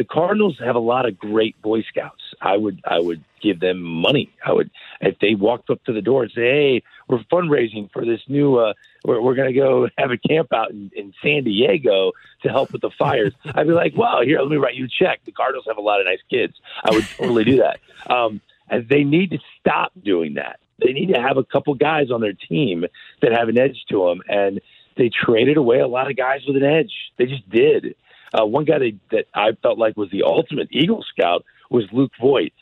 the 0.00 0.04
Cardinals 0.04 0.56
have 0.64 0.76
a 0.76 0.80
lot 0.80 1.06
of 1.06 1.18
great 1.18 1.60
Boy 1.60 1.82
Scouts. 1.82 2.22
I 2.40 2.56
would 2.56 2.80
I 2.86 2.98
would 2.98 3.22
give 3.42 3.60
them 3.60 3.82
money. 3.82 4.32
I 4.42 4.54
would 4.54 4.70
if 5.02 5.18
they 5.18 5.34
walked 5.34 5.68
up 5.68 5.84
to 5.84 5.92
the 5.92 6.00
door 6.00 6.22
and 6.22 6.32
say, 6.34 6.40
"Hey, 6.40 6.82
we're 7.06 7.18
fundraising 7.30 7.92
for 7.92 8.06
this 8.06 8.22
new. 8.26 8.56
Uh, 8.56 8.72
we're 9.04 9.20
we're 9.20 9.34
going 9.34 9.52
to 9.52 9.60
go 9.60 9.90
have 9.98 10.10
a 10.10 10.16
camp 10.16 10.54
out 10.54 10.70
in, 10.70 10.90
in 10.96 11.12
San 11.22 11.44
Diego 11.44 12.12
to 12.44 12.48
help 12.48 12.72
with 12.72 12.80
the 12.80 12.88
fires." 12.98 13.34
I'd 13.54 13.66
be 13.66 13.74
like, 13.74 13.94
"Wow, 13.94 14.22
here, 14.24 14.40
let 14.40 14.48
me 14.48 14.56
write 14.56 14.74
you 14.74 14.86
a 14.86 14.88
check." 14.88 15.20
The 15.26 15.32
Cardinals 15.32 15.66
have 15.68 15.76
a 15.76 15.82
lot 15.82 16.00
of 16.00 16.06
nice 16.06 16.22
kids. 16.30 16.54
I 16.82 16.92
would 16.94 17.04
totally 17.18 17.44
do 17.44 17.58
that. 17.58 17.80
Um, 18.10 18.40
and 18.70 18.88
they 18.88 19.04
need 19.04 19.32
to 19.32 19.38
stop 19.58 19.92
doing 20.02 20.32
that. 20.34 20.60
They 20.82 20.94
need 20.94 21.12
to 21.12 21.20
have 21.20 21.36
a 21.36 21.44
couple 21.44 21.74
guys 21.74 22.10
on 22.10 22.22
their 22.22 22.32
team 22.32 22.86
that 23.20 23.32
have 23.32 23.50
an 23.50 23.58
edge 23.58 23.84
to 23.90 24.06
them, 24.06 24.22
and 24.30 24.62
they 24.96 25.10
traded 25.10 25.58
away 25.58 25.80
a 25.80 25.88
lot 25.88 26.10
of 26.10 26.16
guys 26.16 26.40
with 26.46 26.56
an 26.56 26.64
edge. 26.64 26.92
They 27.18 27.26
just 27.26 27.46
did. 27.50 27.96
Uh, 28.32 28.46
one 28.46 28.64
guy 28.64 28.78
that, 28.78 28.98
that 29.10 29.26
I 29.34 29.52
felt 29.62 29.78
like 29.78 29.96
was 29.96 30.10
the 30.10 30.22
ultimate 30.22 30.68
Eagle 30.70 31.04
Scout 31.08 31.44
was 31.70 31.84
Luke 31.92 32.12
Voit. 32.20 32.52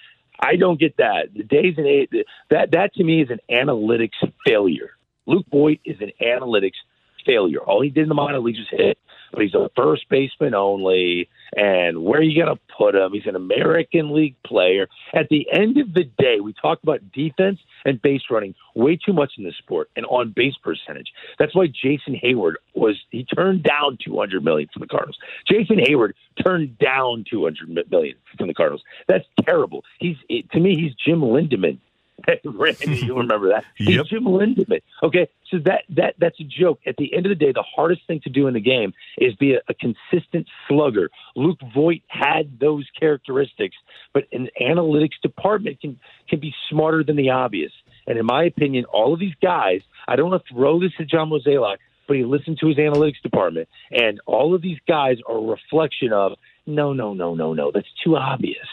I 0.40 0.56
don't 0.56 0.78
get 0.78 0.96
that. 0.98 1.34
The 1.34 1.42
days 1.42 1.74
and 1.76 1.86
eight, 1.86 2.10
that 2.50 2.70
that 2.72 2.94
to 2.94 3.04
me 3.04 3.22
is 3.22 3.30
an 3.30 3.40
analytics 3.50 4.10
failure. 4.46 4.90
Luke 5.26 5.46
Voit 5.50 5.80
is 5.84 5.96
an 6.00 6.12
analytics 6.22 6.78
failure. 7.26 7.60
All 7.60 7.82
he 7.82 7.90
did 7.90 8.04
in 8.04 8.08
the 8.08 8.14
minor 8.14 8.38
leagues 8.38 8.58
was 8.58 8.68
hit 8.70 8.98
but 9.32 9.42
he's 9.42 9.54
a 9.54 9.70
first 9.76 10.08
baseman 10.08 10.54
only. 10.54 11.28
And 11.56 12.02
where 12.02 12.20
are 12.20 12.22
you 12.22 12.42
going 12.42 12.54
to 12.54 12.60
put 12.76 12.94
him? 12.94 13.12
He's 13.12 13.26
an 13.26 13.36
American 13.36 14.14
League 14.14 14.36
player. 14.44 14.88
At 15.14 15.28
the 15.28 15.46
end 15.52 15.78
of 15.78 15.94
the 15.94 16.04
day, 16.18 16.40
we 16.40 16.52
talk 16.52 16.82
about 16.82 17.00
defense 17.12 17.58
and 17.84 18.00
base 18.00 18.22
running 18.30 18.54
way 18.74 18.96
too 18.96 19.12
much 19.12 19.32
in 19.38 19.44
this 19.44 19.56
sport 19.56 19.90
and 19.96 20.04
on 20.06 20.32
base 20.34 20.54
percentage. 20.62 21.12
That's 21.38 21.54
why 21.54 21.66
Jason 21.66 22.18
Heyward 22.22 22.54
was 22.74 22.96
he 23.10 23.24
turned 23.24 23.62
down 23.62 23.98
200 24.04 24.44
million 24.44 24.68
from 24.72 24.80
the 24.80 24.86
Cardinals. 24.86 25.18
Jason 25.46 25.78
Heyward 25.78 26.12
turned 26.44 26.78
down 26.78 27.24
200 27.30 27.90
million 27.90 28.16
from 28.36 28.48
the 28.48 28.54
Cardinals. 28.54 28.82
That's 29.08 29.26
terrible. 29.44 29.84
He's 29.98 30.16
to 30.52 30.60
me 30.60 30.76
he's 30.76 30.94
Jim 30.94 31.20
Lindeman 31.20 31.78
Randy, 32.44 32.96
you 33.06 33.16
remember 33.16 33.48
that? 33.48 33.64
yep. 33.78 34.06
Jim 34.06 34.24
Lindeman. 34.24 34.82
Okay, 35.02 35.28
so 35.50 35.58
that 35.64 35.84
that 35.90 36.14
that's 36.18 36.38
a 36.40 36.44
joke. 36.44 36.80
At 36.86 36.96
the 36.96 37.14
end 37.14 37.26
of 37.26 37.30
the 37.30 37.36
day, 37.36 37.52
the 37.52 37.62
hardest 37.62 38.06
thing 38.06 38.20
to 38.24 38.30
do 38.30 38.46
in 38.48 38.54
the 38.54 38.60
game 38.60 38.92
is 39.16 39.34
be 39.34 39.54
a, 39.54 39.60
a 39.68 39.74
consistent 39.74 40.46
slugger. 40.66 41.10
Luke 41.36 41.58
Voit 41.74 42.02
had 42.08 42.58
those 42.58 42.86
characteristics, 42.98 43.76
but 44.12 44.24
an 44.32 44.48
analytics 44.60 45.20
department 45.22 45.80
can 45.80 45.98
can 46.28 46.40
be 46.40 46.54
smarter 46.68 47.04
than 47.04 47.16
the 47.16 47.30
obvious. 47.30 47.72
And 48.06 48.18
in 48.18 48.26
my 48.26 48.44
opinion, 48.44 48.84
all 48.86 49.12
of 49.12 49.20
these 49.20 49.34
guys, 49.40 49.82
I 50.06 50.16
don't 50.16 50.30
want 50.30 50.44
to 50.44 50.54
throw 50.54 50.80
this 50.80 50.92
at 50.98 51.08
John 51.08 51.30
Mozeliak, 51.30 51.76
but 52.06 52.16
he 52.16 52.24
listened 52.24 52.58
to 52.60 52.68
his 52.68 52.76
analytics 52.78 53.20
department, 53.22 53.68
and 53.90 54.20
all 54.26 54.54
of 54.54 54.62
these 54.62 54.78
guys 54.88 55.18
are 55.28 55.36
a 55.36 55.40
reflection 55.40 56.12
of 56.12 56.32
no, 56.66 56.92
no, 56.92 57.14
no, 57.14 57.34
no, 57.34 57.54
no. 57.54 57.70
That's 57.72 57.88
too 58.04 58.16
obvious, 58.16 58.66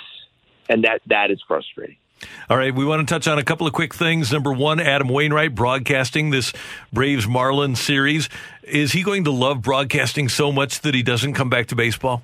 and 0.67 0.83
that 0.83 1.01
that 1.07 1.31
is 1.31 1.41
frustrating. 1.47 1.97
All 2.49 2.57
right, 2.57 2.73
we 2.73 2.85
want 2.85 3.07
to 3.07 3.13
touch 3.13 3.27
on 3.27 3.37
a 3.37 3.43
couple 3.43 3.67
of 3.67 3.73
quick 3.73 3.93
things. 3.93 4.31
Number 4.31 4.53
one, 4.53 4.79
Adam 4.79 5.09
Wainwright 5.09 5.53
broadcasting 5.53 6.29
this 6.29 6.53
Braves 6.93 7.25
Marlins 7.25 7.77
series. 7.77 8.29
Is 8.63 8.93
he 8.93 9.03
going 9.03 9.25
to 9.25 9.31
love 9.31 9.61
broadcasting 9.61 10.29
so 10.29 10.51
much 10.51 10.81
that 10.81 10.93
he 10.93 11.03
doesn't 11.03 11.33
come 11.33 11.49
back 11.49 11.67
to 11.67 11.75
baseball? 11.75 12.23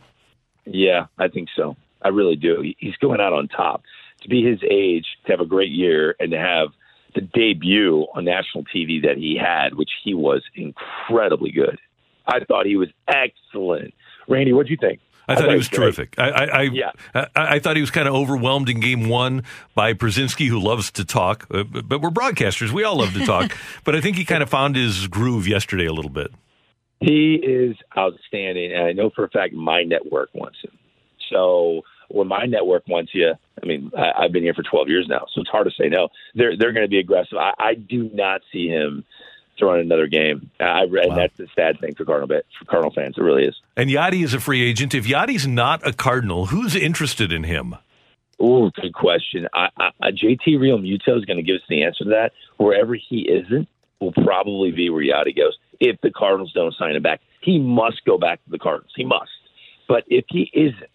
Yeah, 0.65 1.07
I 1.17 1.27
think 1.27 1.49
so. 1.55 1.75
I 2.01 2.09
really 2.09 2.35
do. 2.35 2.73
He's 2.77 2.95
going 2.97 3.19
out 3.19 3.33
on 3.33 3.47
top. 3.47 3.83
To 4.21 4.29
be 4.29 4.43
his 4.43 4.59
age, 4.69 5.05
to 5.25 5.31
have 5.31 5.39
a 5.39 5.45
great 5.45 5.71
year, 5.71 6.15
and 6.19 6.31
to 6.31 6.37
have 6.37 6.69
the 7.15 7.21
debut 7.21 8.05
on 8.13 8.25
national 8.25 8.63
TV 8.65 9.01
that 9.03 9.17
he 9.17 9.35
had, 9.35 9.75
which 9.75 9.89
he 10.03 10.13
was 10.13 10.43
incredibly 10.55 11.51
good. 11.51 11.79
I 12.27 12.43
thought 12.45 12.65
he 12.65 12.77
was 12.77 12.89
excellent. 13.07 13.93
Randy, 14.27 14.53
what 14.53 14.67
do 14.67 14.71
you 14.71 14.77
think? 14.79 14.99
I 15.27 15.35
thought 15.35 15.49
he 15.49 15.55
was 15.55 15.69
terrific. 15.69 16.15
I, 16.17 16.29
I, 16.29 16.45
I, 16.45 16.61
yeah. 16.63 16.91
I, 17.13 17.27
I, 17.35 17.59
thought 17.59 17.75
he 17.75 17.81
was 17.81 17.91
kind 17.91 18.07
of 18.07 18.15
overwhelmed 18.15 18.69
in 18.69 18.79
game 18.79 19.07
one 19.07 19.43
by 19.75 19.93
Pierzynski, 19.93 20.47
who 20.47 20.59
loves 20.59 20.91
to 20.91 21.05
talk. 21.05 21.47
Uh, 21.51 21.63
but 21.63 22.01
we're 22.01 22.09
broadcasters. 22.09 22.71
We 22.71 22.83
all 22.83 22.97
love 22.97 23.13
to 23.13 23.25
talk. 23.25 23.55
but 23.83 23.95
I 23.95 24.01
think 24.01 24.17
he 24.17 24.25
kind 24.25 24.43
of 24.43 24.49
found 24.49 24.75
his 24.75 25.07
groove 25.07 25.47
yesterday 25.47 25.85
a 25.85 25.93
little 25.93 26.11
bit. 26.11 26.31
He 26.99 27.35
is 27.35 27.75
outstanding. 27.97 28.73
And 28.73 28.83
I 28.83 28.91
know 28.91 29.09
for 29.15 29.23
a 29.23 29.29
fact 29.29 29.53
my 29.53 29.83
network 29.83 30.29
wants 30.33 30.57
him. 30.63 30.77
So 31.31 31.81
when 32.09 32.27
my 32.27 32.45
network 32.45 32.87
wants 32.87 33.11
you, 33.13 33.31
I 33.61 33.65
mean, 33.65 33.91
I, 33.97 34.23
have 34.23 34.31
been 34.31 34.43
here 34.43 34.53
for 34.53 34.63
12 34.63 34.89
years 34.89 35.05
now, 35.07 35.25
so 35.33 35.41
it's 35.41 35.49
hard 35.49 35.65
to 35.65 35.71
say 35.81 35.87
no. 35.87 36.09
They're, 36.35 36.57
they're 36.57 36.73
going 36.73 36.85
to 36.85 36.89
be 36.89 36.99
aggressive. 36.99 37.37
I, 37.37 37.53
I 37.57 37.73
do 37.75 38.09
not 38.13 38.41
see 38.51 38.67
him– 38.67 39.05
throwing 39.61 39.81
another 39.81 40.07
game. 40.07 40.49
I 40.59 40.85
read 40.85 41.09
wow. 41.09 41.15
that's 41.15 41.37
the 41.37 41.47
sad 41.55 41.79
thing 41.79 41.93
for 41.95 42.03
Cardinal 42.03 42.27
for 42.27 42.65
Cardinal 42.65 42.91
fans. 42.91 43.15
It 43.17 43.21
really 43.21 43.45
is. 43.45 43.55
And 43.77 43.89
Yadi 43.89 44.23
is 44.23 44.33
a 44.33 44.39
free 44.39 44.67
agent. 44.67 44.95
If 44.95 45.05
Yadi's 45.05 45.45
not 45.45 45.85
a 45.87 45.93
Cardinal, 45.93 46.47
who's 46.47 46.75
interested 46.75 47.31
in 47.31 47.43
him? 47.43 47.75
Oh, 48.39 48.71
good 48.71 48.93
question. 48.93 49.47
I, 49.53 49.69
I, 49.77 50.11
JT 50.11 50.47
Realmuto 50.47 51.15
is 51.15 51.25
going 51.25 51.37
to 51.37 51.43
give 51.43 51.57
us 51.57 51.61
the 51.69 51.83
answer 51.83 52.05
to 52.05 52.09
that. 52.09 52.31
Wherever 52.57 52.95
he 52.95 53.29
isn't, 53.29 53.69
will 53.99 54.13
probably 54.13 54.71
be 54.71 54.89
where 54.89 55.03
Yadi 55.03 55.37
goes. 55.37 55.55
If 55.79 56.01
the 56.01 56.09
Cardinals 56.09 56.51
don't 56.53 56.73
sign 56.73 56.95
him 56.95 57.03
back, 57.03 57.21
he 57.41 57.59
must 57.59 58.03
go 58.03 58.17
back 58.17 58.43
to 58.43 58.49
the 58.49 58.57
Cardinals. 58.57 58.93
He 58.95 59.05
must. 59.05 59.29
But 59.87 60.05
if 60.07 60.25
he 60.29 60.49
isn't, 60.53 60.89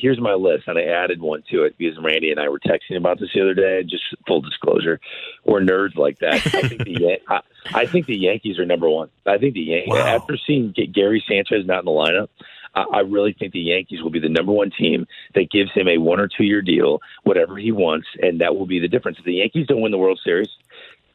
here's 0.00 0.20
my 0.20 0.34
list, 0.34 0.64
and 0.68 0.78
I 0.78 0.82
added 0.84 1.20
one 1.20 1.42
to 1.50 1.64
it 1.64 1.76
because 1.78 1.96
Randy 2.02 2.30
and 2.30 2.40
I 2.40 2.48
were 2.48 2.58
texting 2.60 2.96
about 2.96 3.18
this 3.20 3.30
the 3.34 3.40
other 3.42 3.54
day. 3.54 3.82
Just 3.82 4.04
full 4.26 4.40
disclosure, 4.40 5.00
we're 5.44 5.60
nerds 5.60 5.96
like 5.96 6.18
that. 6.20 6.34
I 6.34 6.68
think 6.68 6.84
the 6.84 7.00
Yan- 7.00 7.18
I, 7.28 7.40
I 7.74 7.86
think 7.86 8.06
the 8.06 8.16
Yankees 8.16 8.58
are 8.58 8.64
number 8.66 8.88
one. 8.88 9.08
I 9.26 9.38
think 9.38 9.54
the 9.54 9.60
Yankees 9.60 9.92
Wow. 9.94 10.06
after 10.06 10.36
seeing 10.46 10.74
Gary 10.92 11.22
Sanchez 11.28 11.66
not 11.66 11.80
in 11.80 11.84
the 11.86 11.90
lineup. 11.90 12.28
I 12.74 12.84
I 12.92 13.00
really 13.00 13.32
think 13.38 13.52
the 13.52 13.60
Yankees 13.60 14.02
will 14.02 14.10
be 14.10 14.18
the 14.20 14.28
number 14.28 14.52
one 14.52 14.70
team 14.70 15.06
that 15.34 15.50
gives 15.50 15.70
him 15.72 15.88
a 15.88 15.98
one 15.98 16.20
or 16.20 16.28
two 16.28 16.44
year 16.44 16.62
deal, 16.62 17.00
whatever 17.24 17.56
he 17.56 17.70
wants, 17.72 18.06
and 18.20 18.40
that 18.40 18.56
will 18.56 18.66
be 18.66 18.80
the 18.80 18.88
difference. 18.88 19.18
If 19.18 19.24
the 19.24 19.34
Yankees 19.34 19.66
don't 19.66 19.80
win 19.82 19.92
the 19.92 19.98
World 19.98 20.20
Series, 20.24 20.48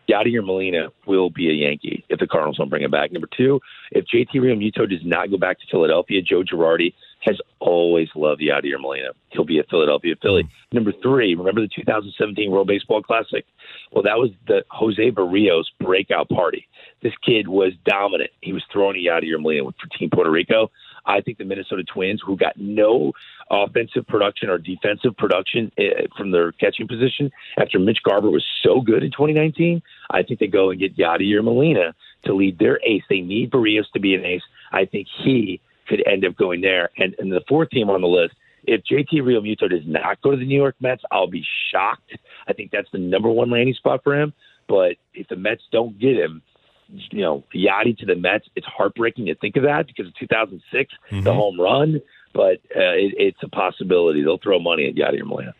Yadier 0.09 0.45
Molina 0.45 0.87
will 1.05 1.29
be 1.29 1.49
a 1.49 1.53
Yankee 1.53 2.05
if 2.09 2.19
the 2.19 2.27
Cardinals 2.27 2.57
don't 2.57 2.69
bring 2.69 2.83
him 2.83 2.91
back. 2.91 3.11
Number 3.11 3.27
two, 3.35 3.59
if 3.91 4.05
JT 4.05 4.35
Realmuto 4.35 4.89
does 4.89 5.03
not 5.03 5.29
go 5.29 5.37
back 5.37 5.59
to 5.59 5.65
Philadelphia, 5.69 6.21
Joe 6.21 6.43
Girardi 6.43 6.93
has 7.21 7.37
always 7.59 8.07
loved 8.15 8.41
Yadier 8.41 8.79
Molina. 8.79 9.09
He'll 9.29 9.45
be 9.45 9.59
a 9.59 9.63
Philadelphia 9.63 10.15
Philly. 10.21 10.47
Number 10.71 10.93
three, 11.01 11.35
remember 11.35 11.61
the 11.61 11.69
2017 11.75 12.51
World 12.51 12.67
Baseball 12.67 13.01
Classic? 13.01 13.45
Well, 13.91 14.03
that 14.03 14.17
was 14.17 14.31
the 14.47 14.63
Jose 14.69 15.11
Berrios 15.11 15.65
breakout 15.79 16.29
party. 16.29 16.67
This 17.01 17.13
kid 17.25 17.47
was 17.47 17.73
dominant. 17.85 18.31
He 18.41 18.53
was 18.53 18.63
throwing 18.71 18.95
a 18.95 19.09
Yadier 19.09 19.41
Molina 19.41 19.63
for 19.65 19.97
Team 19.97 20.09
Puerto 20.11 20.31
Rico. 20.31 20.71
I 21.05 21.21
think 21.21 21.37
the 21.37 21.45
Minnesota 21.45 21.83
Twins, 21.83 22.21
who 22.25 22.35
got 22.35 22.57
no 22.57 23.13
offensive 23.49 24.05
production 24.07 24.49
or 24.49 24.57
defensive 24.57 25.15
production 25.17 25.71
uh, 25.79 26.07
from 26.17 26.31
their 26.31 26.51
catching 26.51 26.87
position 26.87 27.31
after 27.57 27.79
Mitch 27.79 27.99
Garver 28.03 28.29
was 28.29 28.45
so 28.61 28.81
good 28.81 29.03
in 29.03 29.11
2019, 29.11 29.81
I 30.11 30.23
think 30.23 30.39
they 30.39 30.47
go 30.47 30.69
and 30.69 30.79
get 30.79 30.97
Yadier 30.97 31.43
Molina 31.43 31.95
to 32.25 32.33
lead 32.33 32.59
their 32.59 32.79
ace. 32.85 33.03
They 33.09 33.21
need 33.21 33.51
Berrios 33.51 33.89
to 33.93 33.99
be 33.99 34.15
an 34.15 34.25
ace. 34.25 34.41
I 34.73 34.85
think 34.85 35.07
he 35.23 35.61
could 35.87 36.03
end 36.07 36.25
up 36.25 36.35
going 36.35 36.61
there. 36.61 36.89
And, 36.97 37.15
and 37.19 37.31
the 37.31 37.41
fourth 37.47 37.69
team 37.69 37.89
on 37.89 38.01
the 38.01 38.07
list, 38.07 38.35
if 38.63 38.81
JT 38.83 39.21
Realmuto 39.21 39.69
does 39.69 39.85
not 39.85 40.21
go 40.21 40.31
to 40.31 40.37
the 40.37 40.45
New 40.45 40.57
York 40.57 40.75
Mets, 40.79 41.03
I'll 41.11 41.27
be 41.27 41.45
shocked. 41.71 42.17
I 42.47 42.53
think 42.53 42.71
that's 42.71 42.89
the 42.91 42.97
number 42.97 43.29
one 43.29 43.49
landing 43.49 43.73
spot 43.73 44.01
for 44.03 44.19
him. 44.19 44.33
But 44.67 44.97
if 45.13 45.27
the 45.29 45.37
Mets 45.37 45.61
don't 45.71 45.97
get 45.97 46.17
him, 46.17 46.41
you 46.89 47.21
know, 47.21 47.43
Yadi 47.55 47.97
to 47.99 48.05
the 48.05 48.15
Mets, 48.15 48.47
it's 48.55 48.67
heartbreaking 48.67 49.25
to 49.27 49.35
think 49.35 49.55
of 49.55 49.63
that 49.63 49.87
because 49.87 50.07
of 50.07 50.15
2006, 50.15 50.93
the 51.23 51.33
home 51.33 51.59
run. 51.59 52.01
But 52.33 52.57
uh, 52.75 52.95
it, 52.95 53.13
it's 53.17 53.43
a 53.43 53.49
possibility. 53.49 54.21
They'll 54.21 54.37
throw 54.37 54.59
money 54.59 54.87
at 54.87 54.95
Yadier 54.95 55.25
Molina. 55.25 55.53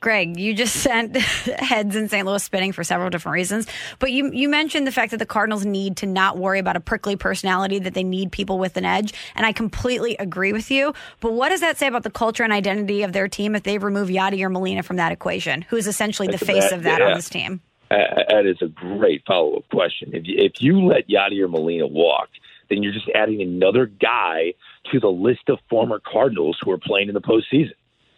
Greg, 0.00 0.38
you 0.38 0.54
just 0.54 0.76
sent 0.82 1.16
heads 1.16 1.94
in 1.94 2.08
St. 2.08 2.26
Louis 2.26 2.42
spinning 2.42 2.72
for 2.72 2.82
several 2.82 3.10
different 3.10 3.34
reasons. 3.34 3.66
But 3.98 4.12
you 4.12 4.30
you 4.32 4.48
mentioned 4.48 4.86
the 4.86 4.92
fact 4.92 5.10
that 5.12 5.18
the 5.18 5.26
Cardinals 5.26 5.64
need 5.64 5.98
to 5.98 6.06
not 6.06 6.38
worry 6.38 6.58
about 6.58 6.76
a 6.76 6.80
prickly 6.80 7.16
personality, 7.16 7.78
that 7.80 7.94
they 7.94 8.04
need 8.04 8.32
people 8.32 8.58
with 8.58 8.76
an 8.76 8.84
edge. 8.84 9.12
And 9.34 9.46
I 9.46 9.52
completely 9.52 10.16
agree 10.16 10.52
with 10.52 10.70
you. 10.70 10.94
But 11.20 11.32
what 11.32 11.50
does 11.50 11.60
that 11.60 11.78
say 11.78 11.86
about 11.86 12.02
the 12.02 12.10
culture 12.10 12.42
and 12.42 12.52
identity 12.52 13.02
of 13.02 13.12
their 13.12 13.28
team 13.28 13.54
if 13.54 13.62
they 13.62 13.78
remove 13.78 14.08
Yadier 14.08 14.50
Molina 14.50 14.82
from 14.82 14.96
that 14.96 15.12
equation, 15.12 15.62
who's 15.62 15.86
essentially 15.86 16.28
That's 16.28 16.40
the 16.40 16.46
face 16.46 16.72
of 16.72 16.82
that 16.84 17.00
yeah. 17.00 17.08
on 17.08 17.14
this 17.14 17.28
team? 17.28 17.60
Uh, 17.90 17.96
that 18.28 18.46
is 18.46 18.62
a 18.62 18.68
great 18.68 19.22
follow 19.26 19.56
up 19.56 19.68
question. 19.68 20.10
If 20.14 20.26
you, 20.26 20.36
if 20.38 20.52
you 20.60 20.86
let 20.86 21.08
Yadier 21.08 21.50
Molina 21.50 21.88
walk, 21.88 22.28
then 22.68 22.82
you're 22.82 22.92
just 22.92 23.08
adding 23.14 23.42
another 23.42 23.86
guy 23.86 24.54
to 24.92 25.00
the 25.00 25.08
list 25.08 25.48
of 25.48 25.58
former 25.68 26.00
Cardinals 26.00 26.56
who 26.62 26.70
are 26.70 26.78
playing 26.78 27.08
in 27.08 27.14
the 27.14 27.20
postseason. 27.20 27.72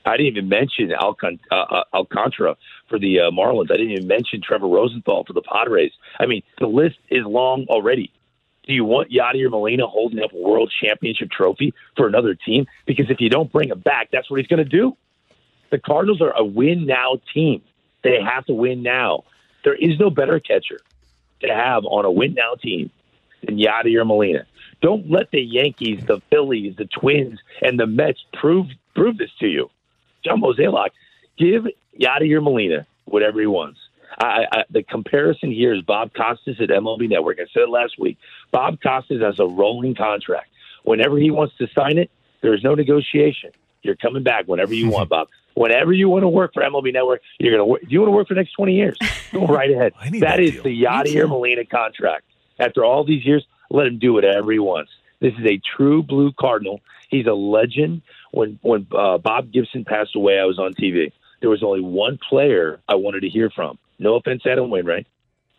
I 0.05 0.17
didn't 0.17 0.37
even 0.37 0.49
mention 0.49 0.93
Alcon, 0.93 1.39
uh, 1.51 1.55
uh, 1.55 1.85
Alcantara 1.95 2.57
for 2.89 2.99
the 2.99 3.21
uh, 3.21 3.31
Marlins. 3.31 3.71
I 3.71 3.77
didn't 3.77 3.93
even 3.93 4.07
mention 4.09 4.41
Trevor 4.43 4.69
Rosenthal 4.69 5.25
for 5.25 5.33
the 5.33 5.43
Padres. 5.43 5.93
I 6.19 6.27
mean, 6.27 6.43
the 6.59 6.67
list 6.67 6.97
is 7.11 7.25
long 7.25 7.67
already. 7.69 8.11
Do 8.67 8.73
you 8.73 8.85
want 8.85 9.11
Yadier 9.11 9.51
Molina 9.51 9.87
holding 9.87 10.23
up 10.23 10.33
a 10.33 10.37
world 10.37 10.73
championship 10.83 11.31
trophy 11.31 11.75
for 11.97 12.07
another 12.07 12.35
team? 12.35 12.67
Because 12.87 13.11
if 13.11 13.21
you 13.21 13.29
don't 13.29 13.51
bring 13.51 13.71
him 13.71 13.81
back, 13.81 14.11
that's 14.13 14.31
what 14.31 14.39
he's 14.39 14.47
going 14.47 14.63
to 14.63 14.69
do. 14.69 14.97
The 15.71 15.79
Cardinals 15.79 16.21
are 16.21 16.37
a 16.37 16.45
win 16.45 16.87
now 16.87 17.19
team. 17.35 17.63
They 18.05 18.19
have 18.23 18.45
to 18.47 18.55
win 18.55 18.83
now. 18.83 19.25
There 19.65 19.75
is 19.75 19.99
no 19.99 20.11
better 20.11 20.39
catcher 20.39 20.81
to 21.41 21.49
have 21.49 21.85
on 21.85 22.05
a 22.05 22.11
win 22.11 22.35
now 22.35 22.55
team 22.55 22.91
than 23.45 23.59
Yadier 23.59 24.07
Molina. 24.07 24.47
Don't 24.81 25.11
let 25.11 25.31
the 25.31 25.41
Yankees, 25.41 26.05
the 26.07 26.21
Phillies, 26.31 26.77
the 26.77 26.87
Twins, 26.87 27.39
and 27.63 27.79
the 27.79 27.87
Mets 27.87 28.25
prove 28.33 28.67
prove 28.95 29.17
this 29.17 29.31
to 29.41 29.47
you. 29.47 29.71
John 30.25 30.41
Mozeliak, 30.41 30.91
give 31.39 31.67
Yadier 31.99 32.43
Molina 32.43 32.87
whatever 33.05 33.41
he 33.41 33.47
wants. 33.47 33.79
I, 34.19 34.45
I, 34.53 34.65
the 34.71 34.83
comparison 34.83 35.51
here 35.51 35.75
is 35.75 35.83
Bob 35.83 36.13
Costas 36.15 36.61
at 36.61 36.69
MLB 36.69 37.09
Network. 37.09 37.39
I 37.41 37.47
said 37.53 37.63
it 37.63 37.69
last 37.71 37.99
week. 37.99 38.19
Bob 38.51 38.81
Costas 38.83 39.23
has 39.23 39.39
a 39.41 39.47
rolling 39.47 39.95
contract. 39.95 40.49
Whenever 40.85 41.19
he 41.19 41.31
wants 41.31 41.57
to 41.59 41.67
sign 41.75 41.99
it, 41.99 42.11
there 42.43 42.55
is 42.55 42.63
no 42.63 42.75
negotiation. 42.75 43.51
You're 43.83 43.97
coming 43.97 44.23
back 44.23 44.47
whenever 44.47 44.75
you 44.75 44.91
want, 44.91 45.09
Bob. 45.09 45.29
Whenever 45.55 45.93
you 45.93 46.09
want 46.09 46.23
to 46.23 46.29
work 46.29 46.55
for 46.55 46.63
MLB 46.63 46.93
Network, 46.93 47.21
you're 47.39 47.53
going 47.53 47.61
to 47.61 47.65
work. 47.65 47.83
You 47.87 48.01
want 48.01 48.09
to 48.09 48.17
work 48.17 48.29
for 48.29 48.35
the 48.35 48.41
next 48.41 48.53
20 48.53 48.75
years? 48.75 48.97
Go 49.33 49.47
right 49.47 49.71
ahead. 49.71 49.93
That 50.03 50.21
that 50.21 50.41
is 50.41 50.53
deal. 50.53 50.63
the 50.63 50.83
Yadier 50.83 51.29
Molina 51.29 51.65
contract. 51.65 52.25
After 52.59 52.85
all 52.85 53.05
these 53.05 53.25
years, 53.25 53.47
let 53.71 53.87
him 53.87 53.99
do 53.99 54.13
whatever 54.13 54.53
he 54.53 54.59
wants. 54.59 54.91
This 55.21 55.35
is 55.35 55.45
a 55.47 55.61
true 55.77 56.03
blue 56.03 56.33
Cardinal. 56.33 56.81
He's 57.09 57.27
a 57.27 57.33
legend. 57.35 58.03
When 58.33 58.59
when 58.63 58.87
uh, 58.97 59.19
Bob 59.19 59.53
Gibson 59.53 59.85
passed 59.85 60.17
away, 60.17 60.39
I 60.39 60.45
was 60.45 60.59
on 60.59 60.75
TV. 60.75 61.13
There 61.41 61.51
was 61.51 61.63
only 61.63 61.81
one 61.81 62.19
player 62.29 62.81
I 62.89 62.97
wanted 62.97 63.21
to 63.21 63.29
hear 63.29 63.51
from. 63.51 63.79
No 63.99 64.17
offense, 64.17 64.43
Adam 64.47 64.71
Wainwright. 64.71 65.07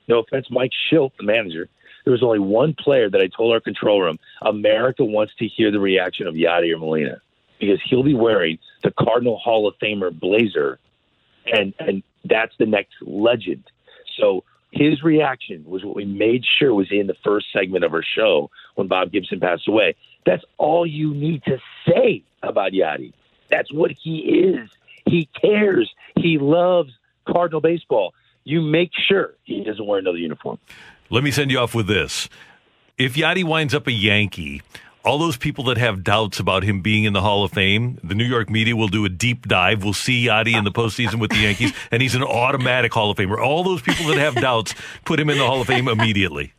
No 0.07 0.19
offense, 0.19 0.47
Mike 0.49 0.71
Shildt, 0.91 1.11
the 1.17 1.23
manager. 1.23 1.69
There 2.03 2.11
was 2.11 2.23
only 2.23 2.39
one 2.39 2.73
player 2.73 3.09
that 3.09 3.21
I 3.21 3.27
told 3.27 3.53
our 3.53 3.61
control 3.61 4.01
room, 4.01 4.19
America 4.41 5.05
wants 5.05 5.33
to 5.39 5.47
hear 5.47 5.71
the 5.71 5.79
reaction 5.79 6.27
of 6.27 6.35
Yadier 6.35 6.77
Molina 6.77 7.21
because 7.59 7.79
he'll 7.85 8.03
be 8.03 8.13
wearing 8.13 8.59
the 8.83 8.91
Cardinal 8.91 9.37
Hall 9.37 9.67
of 9.67 9.75
Famer 9.81 10.17
blazer, 10.17 10.79
and 11.45 11.73
and 11.79 12.03
that's 12.25 12.53
the 12.57 12.65
next 12.65 12.95
legend. 13.01 13.63
So 14.19 14.43
his 14.71 15.03
reaction 15.03 15.63
was 15.65 15.85
what 15.85 15.95
we 15.95 16.05
made 16.05 16.43
sure 16.59 16.73
was 16.73 16.87
in 16.91 17.07
the 17.07 17.15
first 17.23 17.47
segment 17.53 17.83
of 17.83 17.93
our 17.93 18.03
show 18.03 18.49
when 18.75 18.87
Bob 18.87 19.11
Gibson 19.11 19.39
passed 19.39 19.67
away. 19.67 19.95
That's 20.25 20.43
all 20.57 20.85
you 20.85 21.13
need 21.13 21.43
to 21.45 21.57
say 21.87 22.23
about 22.41 22.71
Yadi. 22.71 23.13
That's 23.49 23.71
what 23.71 23.91
he 23.91 24.19
is. 24.19 24.69
He 25.05 25.27
cares. 25.39 25.93
He 26.15 26.37
loves 26.37 26.91
Cardinal 27.27 27.61
baseball. 27.61 28.13
You 28.43 28.61
make 28.61 28.91
sure 29.07 29.35
he 29.43 29.63
doesn't 29.63 29.85
wear 29.85 29.99
another 29.99 30.17
uniform. 30.17 30.59
Let 31.09 31.23
me 31.23 31.31
send 31.31 31.51
you 31.51 31.59
off 31.59 31.75
with 31.75 31.87
this. 31.87 32.29
If 32.97 33.15
Yadi 33.15 33.43
winds 33.43 33.73
up 33.73 33.87
a 33.87 33.91
Yankee, 33.91 34.61
all 35.05 35.17
those 35.17 35.37
people 35.37 35.65
that 35.65 35.77
have 35.77 36.03
doubts 36.03 36.39
about 36.39 36.63
him 36.63 36.81
being 36.81 37.03
in 37.03 37.13
the 37.13 37.21
Hall 37.21 37.43
of 37.43 37.51
Fame, 37.51 37.99
the 38.03 38.15
New 38.15 38.23
York 38.23 38.49
media 38.49 38.75
will 38.75 38.87
do 38.87 39.03
a 39.05 39.09
deep 39.09 39.47
dive. 39.47 39.83
We'll 39.83 39.93
see 39.93 40.27
Yadi 40.27 40.57
in 40.57 40.63
the 40.63 40.71
postseason 40.71 41.19
with 41.19 41.31
the 41.31 41.39
Yankees, 41.39 41.73
and 41.91 42.01
he's 42.01 42.15
an 42.15 42.23
automatic 42.23 42.93
Hall 42.93 43.11
of 43.11 43.17
Famer. 43.17 43.37
All 43.37 43.63
those 43.63 43.81
people 43.81 44.07
that 44.07 44.17
have 44.17 44.35
doubts, 44.35 44.73
put 45.05 45.19
him 45.19 45.29
in 45.29 45.37
the 45.37 45.45
Hall 45.45 45.61
of 45.61 45.67
Fame 45.67 45.87
immediately. 45.87 46.53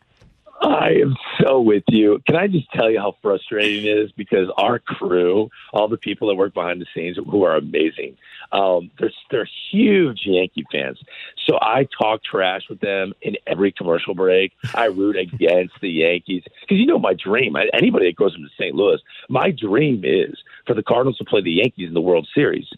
I 0.60 0.90
am 1.02 1.16
so 1.40 1.60
with 1.60 1.84
you. 1.88 2.20
Can 2.26 2.36
I 2.36 2.46
just 2.46 2.70
tell 2.72 2.90
you 2.90 2.98
how 2.98 3.16
frustrating 3.22 3.84
it 3.84 3.98
is? 3.98 4.12
Because 4.12 4.48
our 4.56 4.78
crew, 4.78 5.50
all 5.72 5.88
the 5.88 5.96
people 5.96 6.28
that 6.28 6.36
work 6.36 6.54
behind 6.54 6.80
the 6.80 6.86
scenes 6.94 7.16
who 7.16 7.44
are 7.44 7.56
amazing, 7.56 8.16
um, 8.52 8.90
they're, 8.98 9.12
they're 9.30 9.48
huge 9.70 10.22
Yankee 10.24 10.64
fans. 10.70 10.98
So 11.46 11.58
I 11.60 11.86
talk 11.98 12.22
trash 12.22 12.62
with 12.68 12.80
them 12.80 13.14
in 13.20 13.36
every 13.46 13.72
commercial 13.72 14.14
break. 14.14 14.52
I 14.74 14.86
root 14.86 15.16
against 15.16 15.74
the 15.80 15.90
Yankees. 15.90 16.44
Because 16.60 16.78
you 16.78 16.86
know 16.86 16.98
my 16.98 17.14
dream, 17.14 17.56
anybody 17.72 18.06
that 18.06 18.16
goes 18.16 18.34
into 18.34 18.48
St. 18.56 18.74
Louis, 18.74 19.00
my 19.28 19.50
dream 19.50 20.02
is 20.04 20.38
for 20.66 20.74
the 20.74 20.82
Cardinals 20.82 21.18
to 21.18 21.24
play 21.24 21.42
the 21.42 21.52
Yankees 21.52 21.88
in 21.88 21.94
the 21.94 22.00
World 22.00 22.28
Series. 22.34 22.68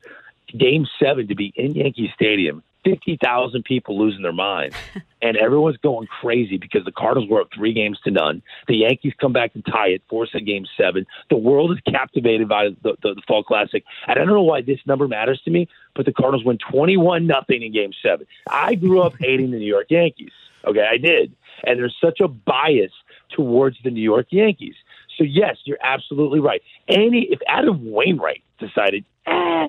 Game 0.57 0.87
seven 1.03 1.29
to 1.29 1.35
be 1.35 1.53
in 1.57 1.75
Yankee 1.75 2.11
Stadium, 2.15 2.63
50,000 2.87 3.65
people 3.65 3.99
losing 3.99 4.23
their 4.23 4.33
minds. 4.33 4.77
and 5.23 5.37
everyone's 5.37 5.77
going 5.79 6.07
crazy 6.07 6.57
because 6.57 6.85
the 6.85 6.93
Cardinals 6.93 7.29
were 7.29 7.41
up 7.41 7.49
three 7.53 7.73
games 7.73 7.99
to 8.05 8.11
none. 8.13 8.43
The 8.69 8.77
Yankees 8.77 9.13
come 9.21 9.33
back 9.33 9.53
and 9.55 9.65
tie 9.67 9.89
it, 9.89 10.03
force 10.09 10.31
a 10.35 10.41
game 10.41 10.67
seven. 10.77 11.05
The 11.29 11.37
world 11.37 11.73
is 11.73 11.79
captivated 11.93 12.49
by 12.49 12.69
the, 12.83 12.97
the, 13.03 13.15
the 13.15 13.23
Fall 13.27 13.43
Classic. 13.43 13.83
And 14.07 14.19
I 14.19 14.25
don't 14.25 14.35
know 14.35 14.43
why 14.43 14.63
this 14.63 14.79
number 14.87 15.09
matters 15.09 15.41
to 15.45 15.51
me, 15.51 15.69
but 15.95 16.07
the 16.07 16.13
Cardinals 16.13 16.45
win 16.45 16.59
21 16.71 17.27
nothing 17.27 17.63
in 17.63 17.73
game 17.73 17.91
seven. 18.03 18.27
I 18.49 18.77
grew 18.77 19.01
up 19.01 19.15
hating 19.21 19.51
the 19.51 19.59
New 19.59 19.67
York 19.67 19.87
Yankees. 19.91 20.33
Okay, 20.65 20.87
I 20.89 20.97
did. 20.99 21.35
And 21.65 21.79
there's 21.79 21.97
such 22.01 22.21
a 22.21 22.29
bias 22.29 22.93
towards 23.31 23.79
the 23.83 23.91
New 23.91 24.03
York 24.03 24.27
Yankees. 24.31 24.75
So, 25.17 25.25
yes, 25.25 25.57
you're 25.65 25.79
absolutely 25.83 26.41
right. 26.41 26.63
Any 26.89 27.23
If 27.31 27.41
Adam 27.49 27.91
Wainwright 27.91 28.43
decided, 28.59 29.05
eh, 29.27 29.69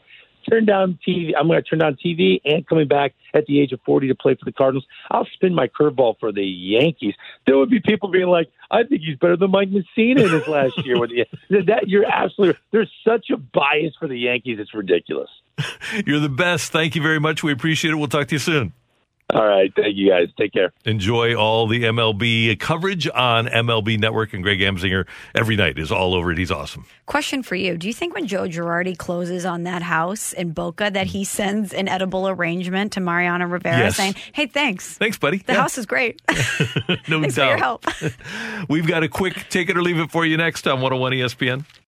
turn 0.49 0.65
down 0.65 0.99
TV. 1.07 1.31
I'm 1.37 1.47
going 1.47 1.61
to 1.61 1.69
turn 1.69 1.79
down 1.79 1.97
TV 2.03 2.41
and 2.45 2.65
coming 2.67 2.87
back 2.87 3.13
at 3.33 3.45
the 3.45 3.59
age 3.59 3.71
of 3.71 3.79
40 3.85 4.07
to 4.07 4.15
play 4.15 4.35
for 4.35 4.45
the 4.45 4.51
Cardinals. 4.51 4.85
I'll 5.11 5.27
spin 5.33 5.53
my 5.53 5.67
curveball 5.67 6.19
for 6.19 6.31
the 6.31 6.43
Yankees. 6.43 7.13
There 7.45 7.57
would 7.57 7.69
be 7.69 7.79
people 7.79 8.09
being 8.09 8.27
like, 8.27 8.49
I 8.71 8.83
think 8.83 9.01
he's 9.01 9.17
better 9.17 9.37
than 9.37 9.51
Mike 9.51 9.69
Mussina 9.69 10.25
in 10.25 10.31
his 10.31 10.47
last 10.47 10.85
year 10.85 10.99
with 10.99 11.11
the 11.11 11.25
that 11.67 11.87
you're 11.87 12.05
absolutely 12.05 12.59
there's 12.71 12.91
such 13.05 13.29
a 13.31 13.37
bias 13.37 13.93
for 13.99 14.07
the 14.07 14.17
Yankees 14.17 14.57
it's 14.59 14.73
ridiculous. 14.73 15.29
You're 16.05 16.19
the 16.19 16.29
best. 16.29 16.71
Thank 16.71 16.95
you 16.95 17.01
very 17.01 17.19
much. 17.19 17.43
We 17.43 17.51
appreciate 17.51 17.91
it. 17.91 17.95
We'll 17.95 18.07
talk 18.07 18.27
to 18.27 18.35
you 18.35 18.39
soon. 18.39 18.73
All 19.33 19.45
right. 19.45 19.73
Thank 19.75 19.97
you 19.97 20.09
guys. 20.09 20.29
Take 20.37 20.53
care. 20.53 20.71
Enjoy 20.85 21.35
all 21.35 21.67
the 21.67 21.83
MLB 21.83 22.57
coverage 22.59 23.09
on 23.09 23.47
MLB 23.47 23.99
Network, 23.99 24.31
and 24.33 24.41
Greg 24.41 24.59
Amsinger 24.59 25.05
every 25.35 25.57
night 25.57 25.77
is 25.77 25.91
all 25.91 26.13
over 26.15 26.31
it. 26.31 26.37
He's 26.37 26.49
awesome. 26.51 26.85
Question 27.07 27.43
for 27.43 27.55
you: 27.55 27.77
Do 27.77 27.87
you 27.87 27.93
think 27.93 28.15
when 28.15 28.25
Joe 28.25 28.43
Girardi 28.47 28.97
closes 28.97 29.43
on 29.45 29.63
that 29.63 29.81
house 29.81 30.31
in 30.31 30.51
Boca 30.51 30.89
that 30.93 31.07
he 31.07 31.25
sends 31.25 31.73
an 31.73 31.89
edible 31.89 32.29
arrangement 32.29 32.93
to 32.93 33.01
Mariano 33.01 33.47
Rivera 33.47 33.77
Yes. 33.79 33.97
saying, 33.97 34.15
"Hey, 34.31 34.45
thanks, 34.47 34.97
Thanks, 34.97 35.17
buddy. 35.17 35.39
the 35.39 35.53
Yeah. 35.53 35.59
house 35.61 35.77
is 35.77 35.85
great. 35.85 36.21
no 37.09 37.19
thanks 37.19 37.35
doubt. 37.35 37.43
for 37.43 37.47
your 37.49 37.57
help." 37.57 37.85
We've 38.69 38.87
got 38.87 39.03
a 39.03 39.09
quick 39.09 39.49
take 39.49 39.69
it 39.69 39.75
or 39.75 39.81
leave 39.81 39.99
it 39.99 40.09
for 40.09 40.25
you 40.25 40.37
next 40.37 40.65
on 40.67 40.79
101 40.79 41.11
ESPN. 41.11 41.65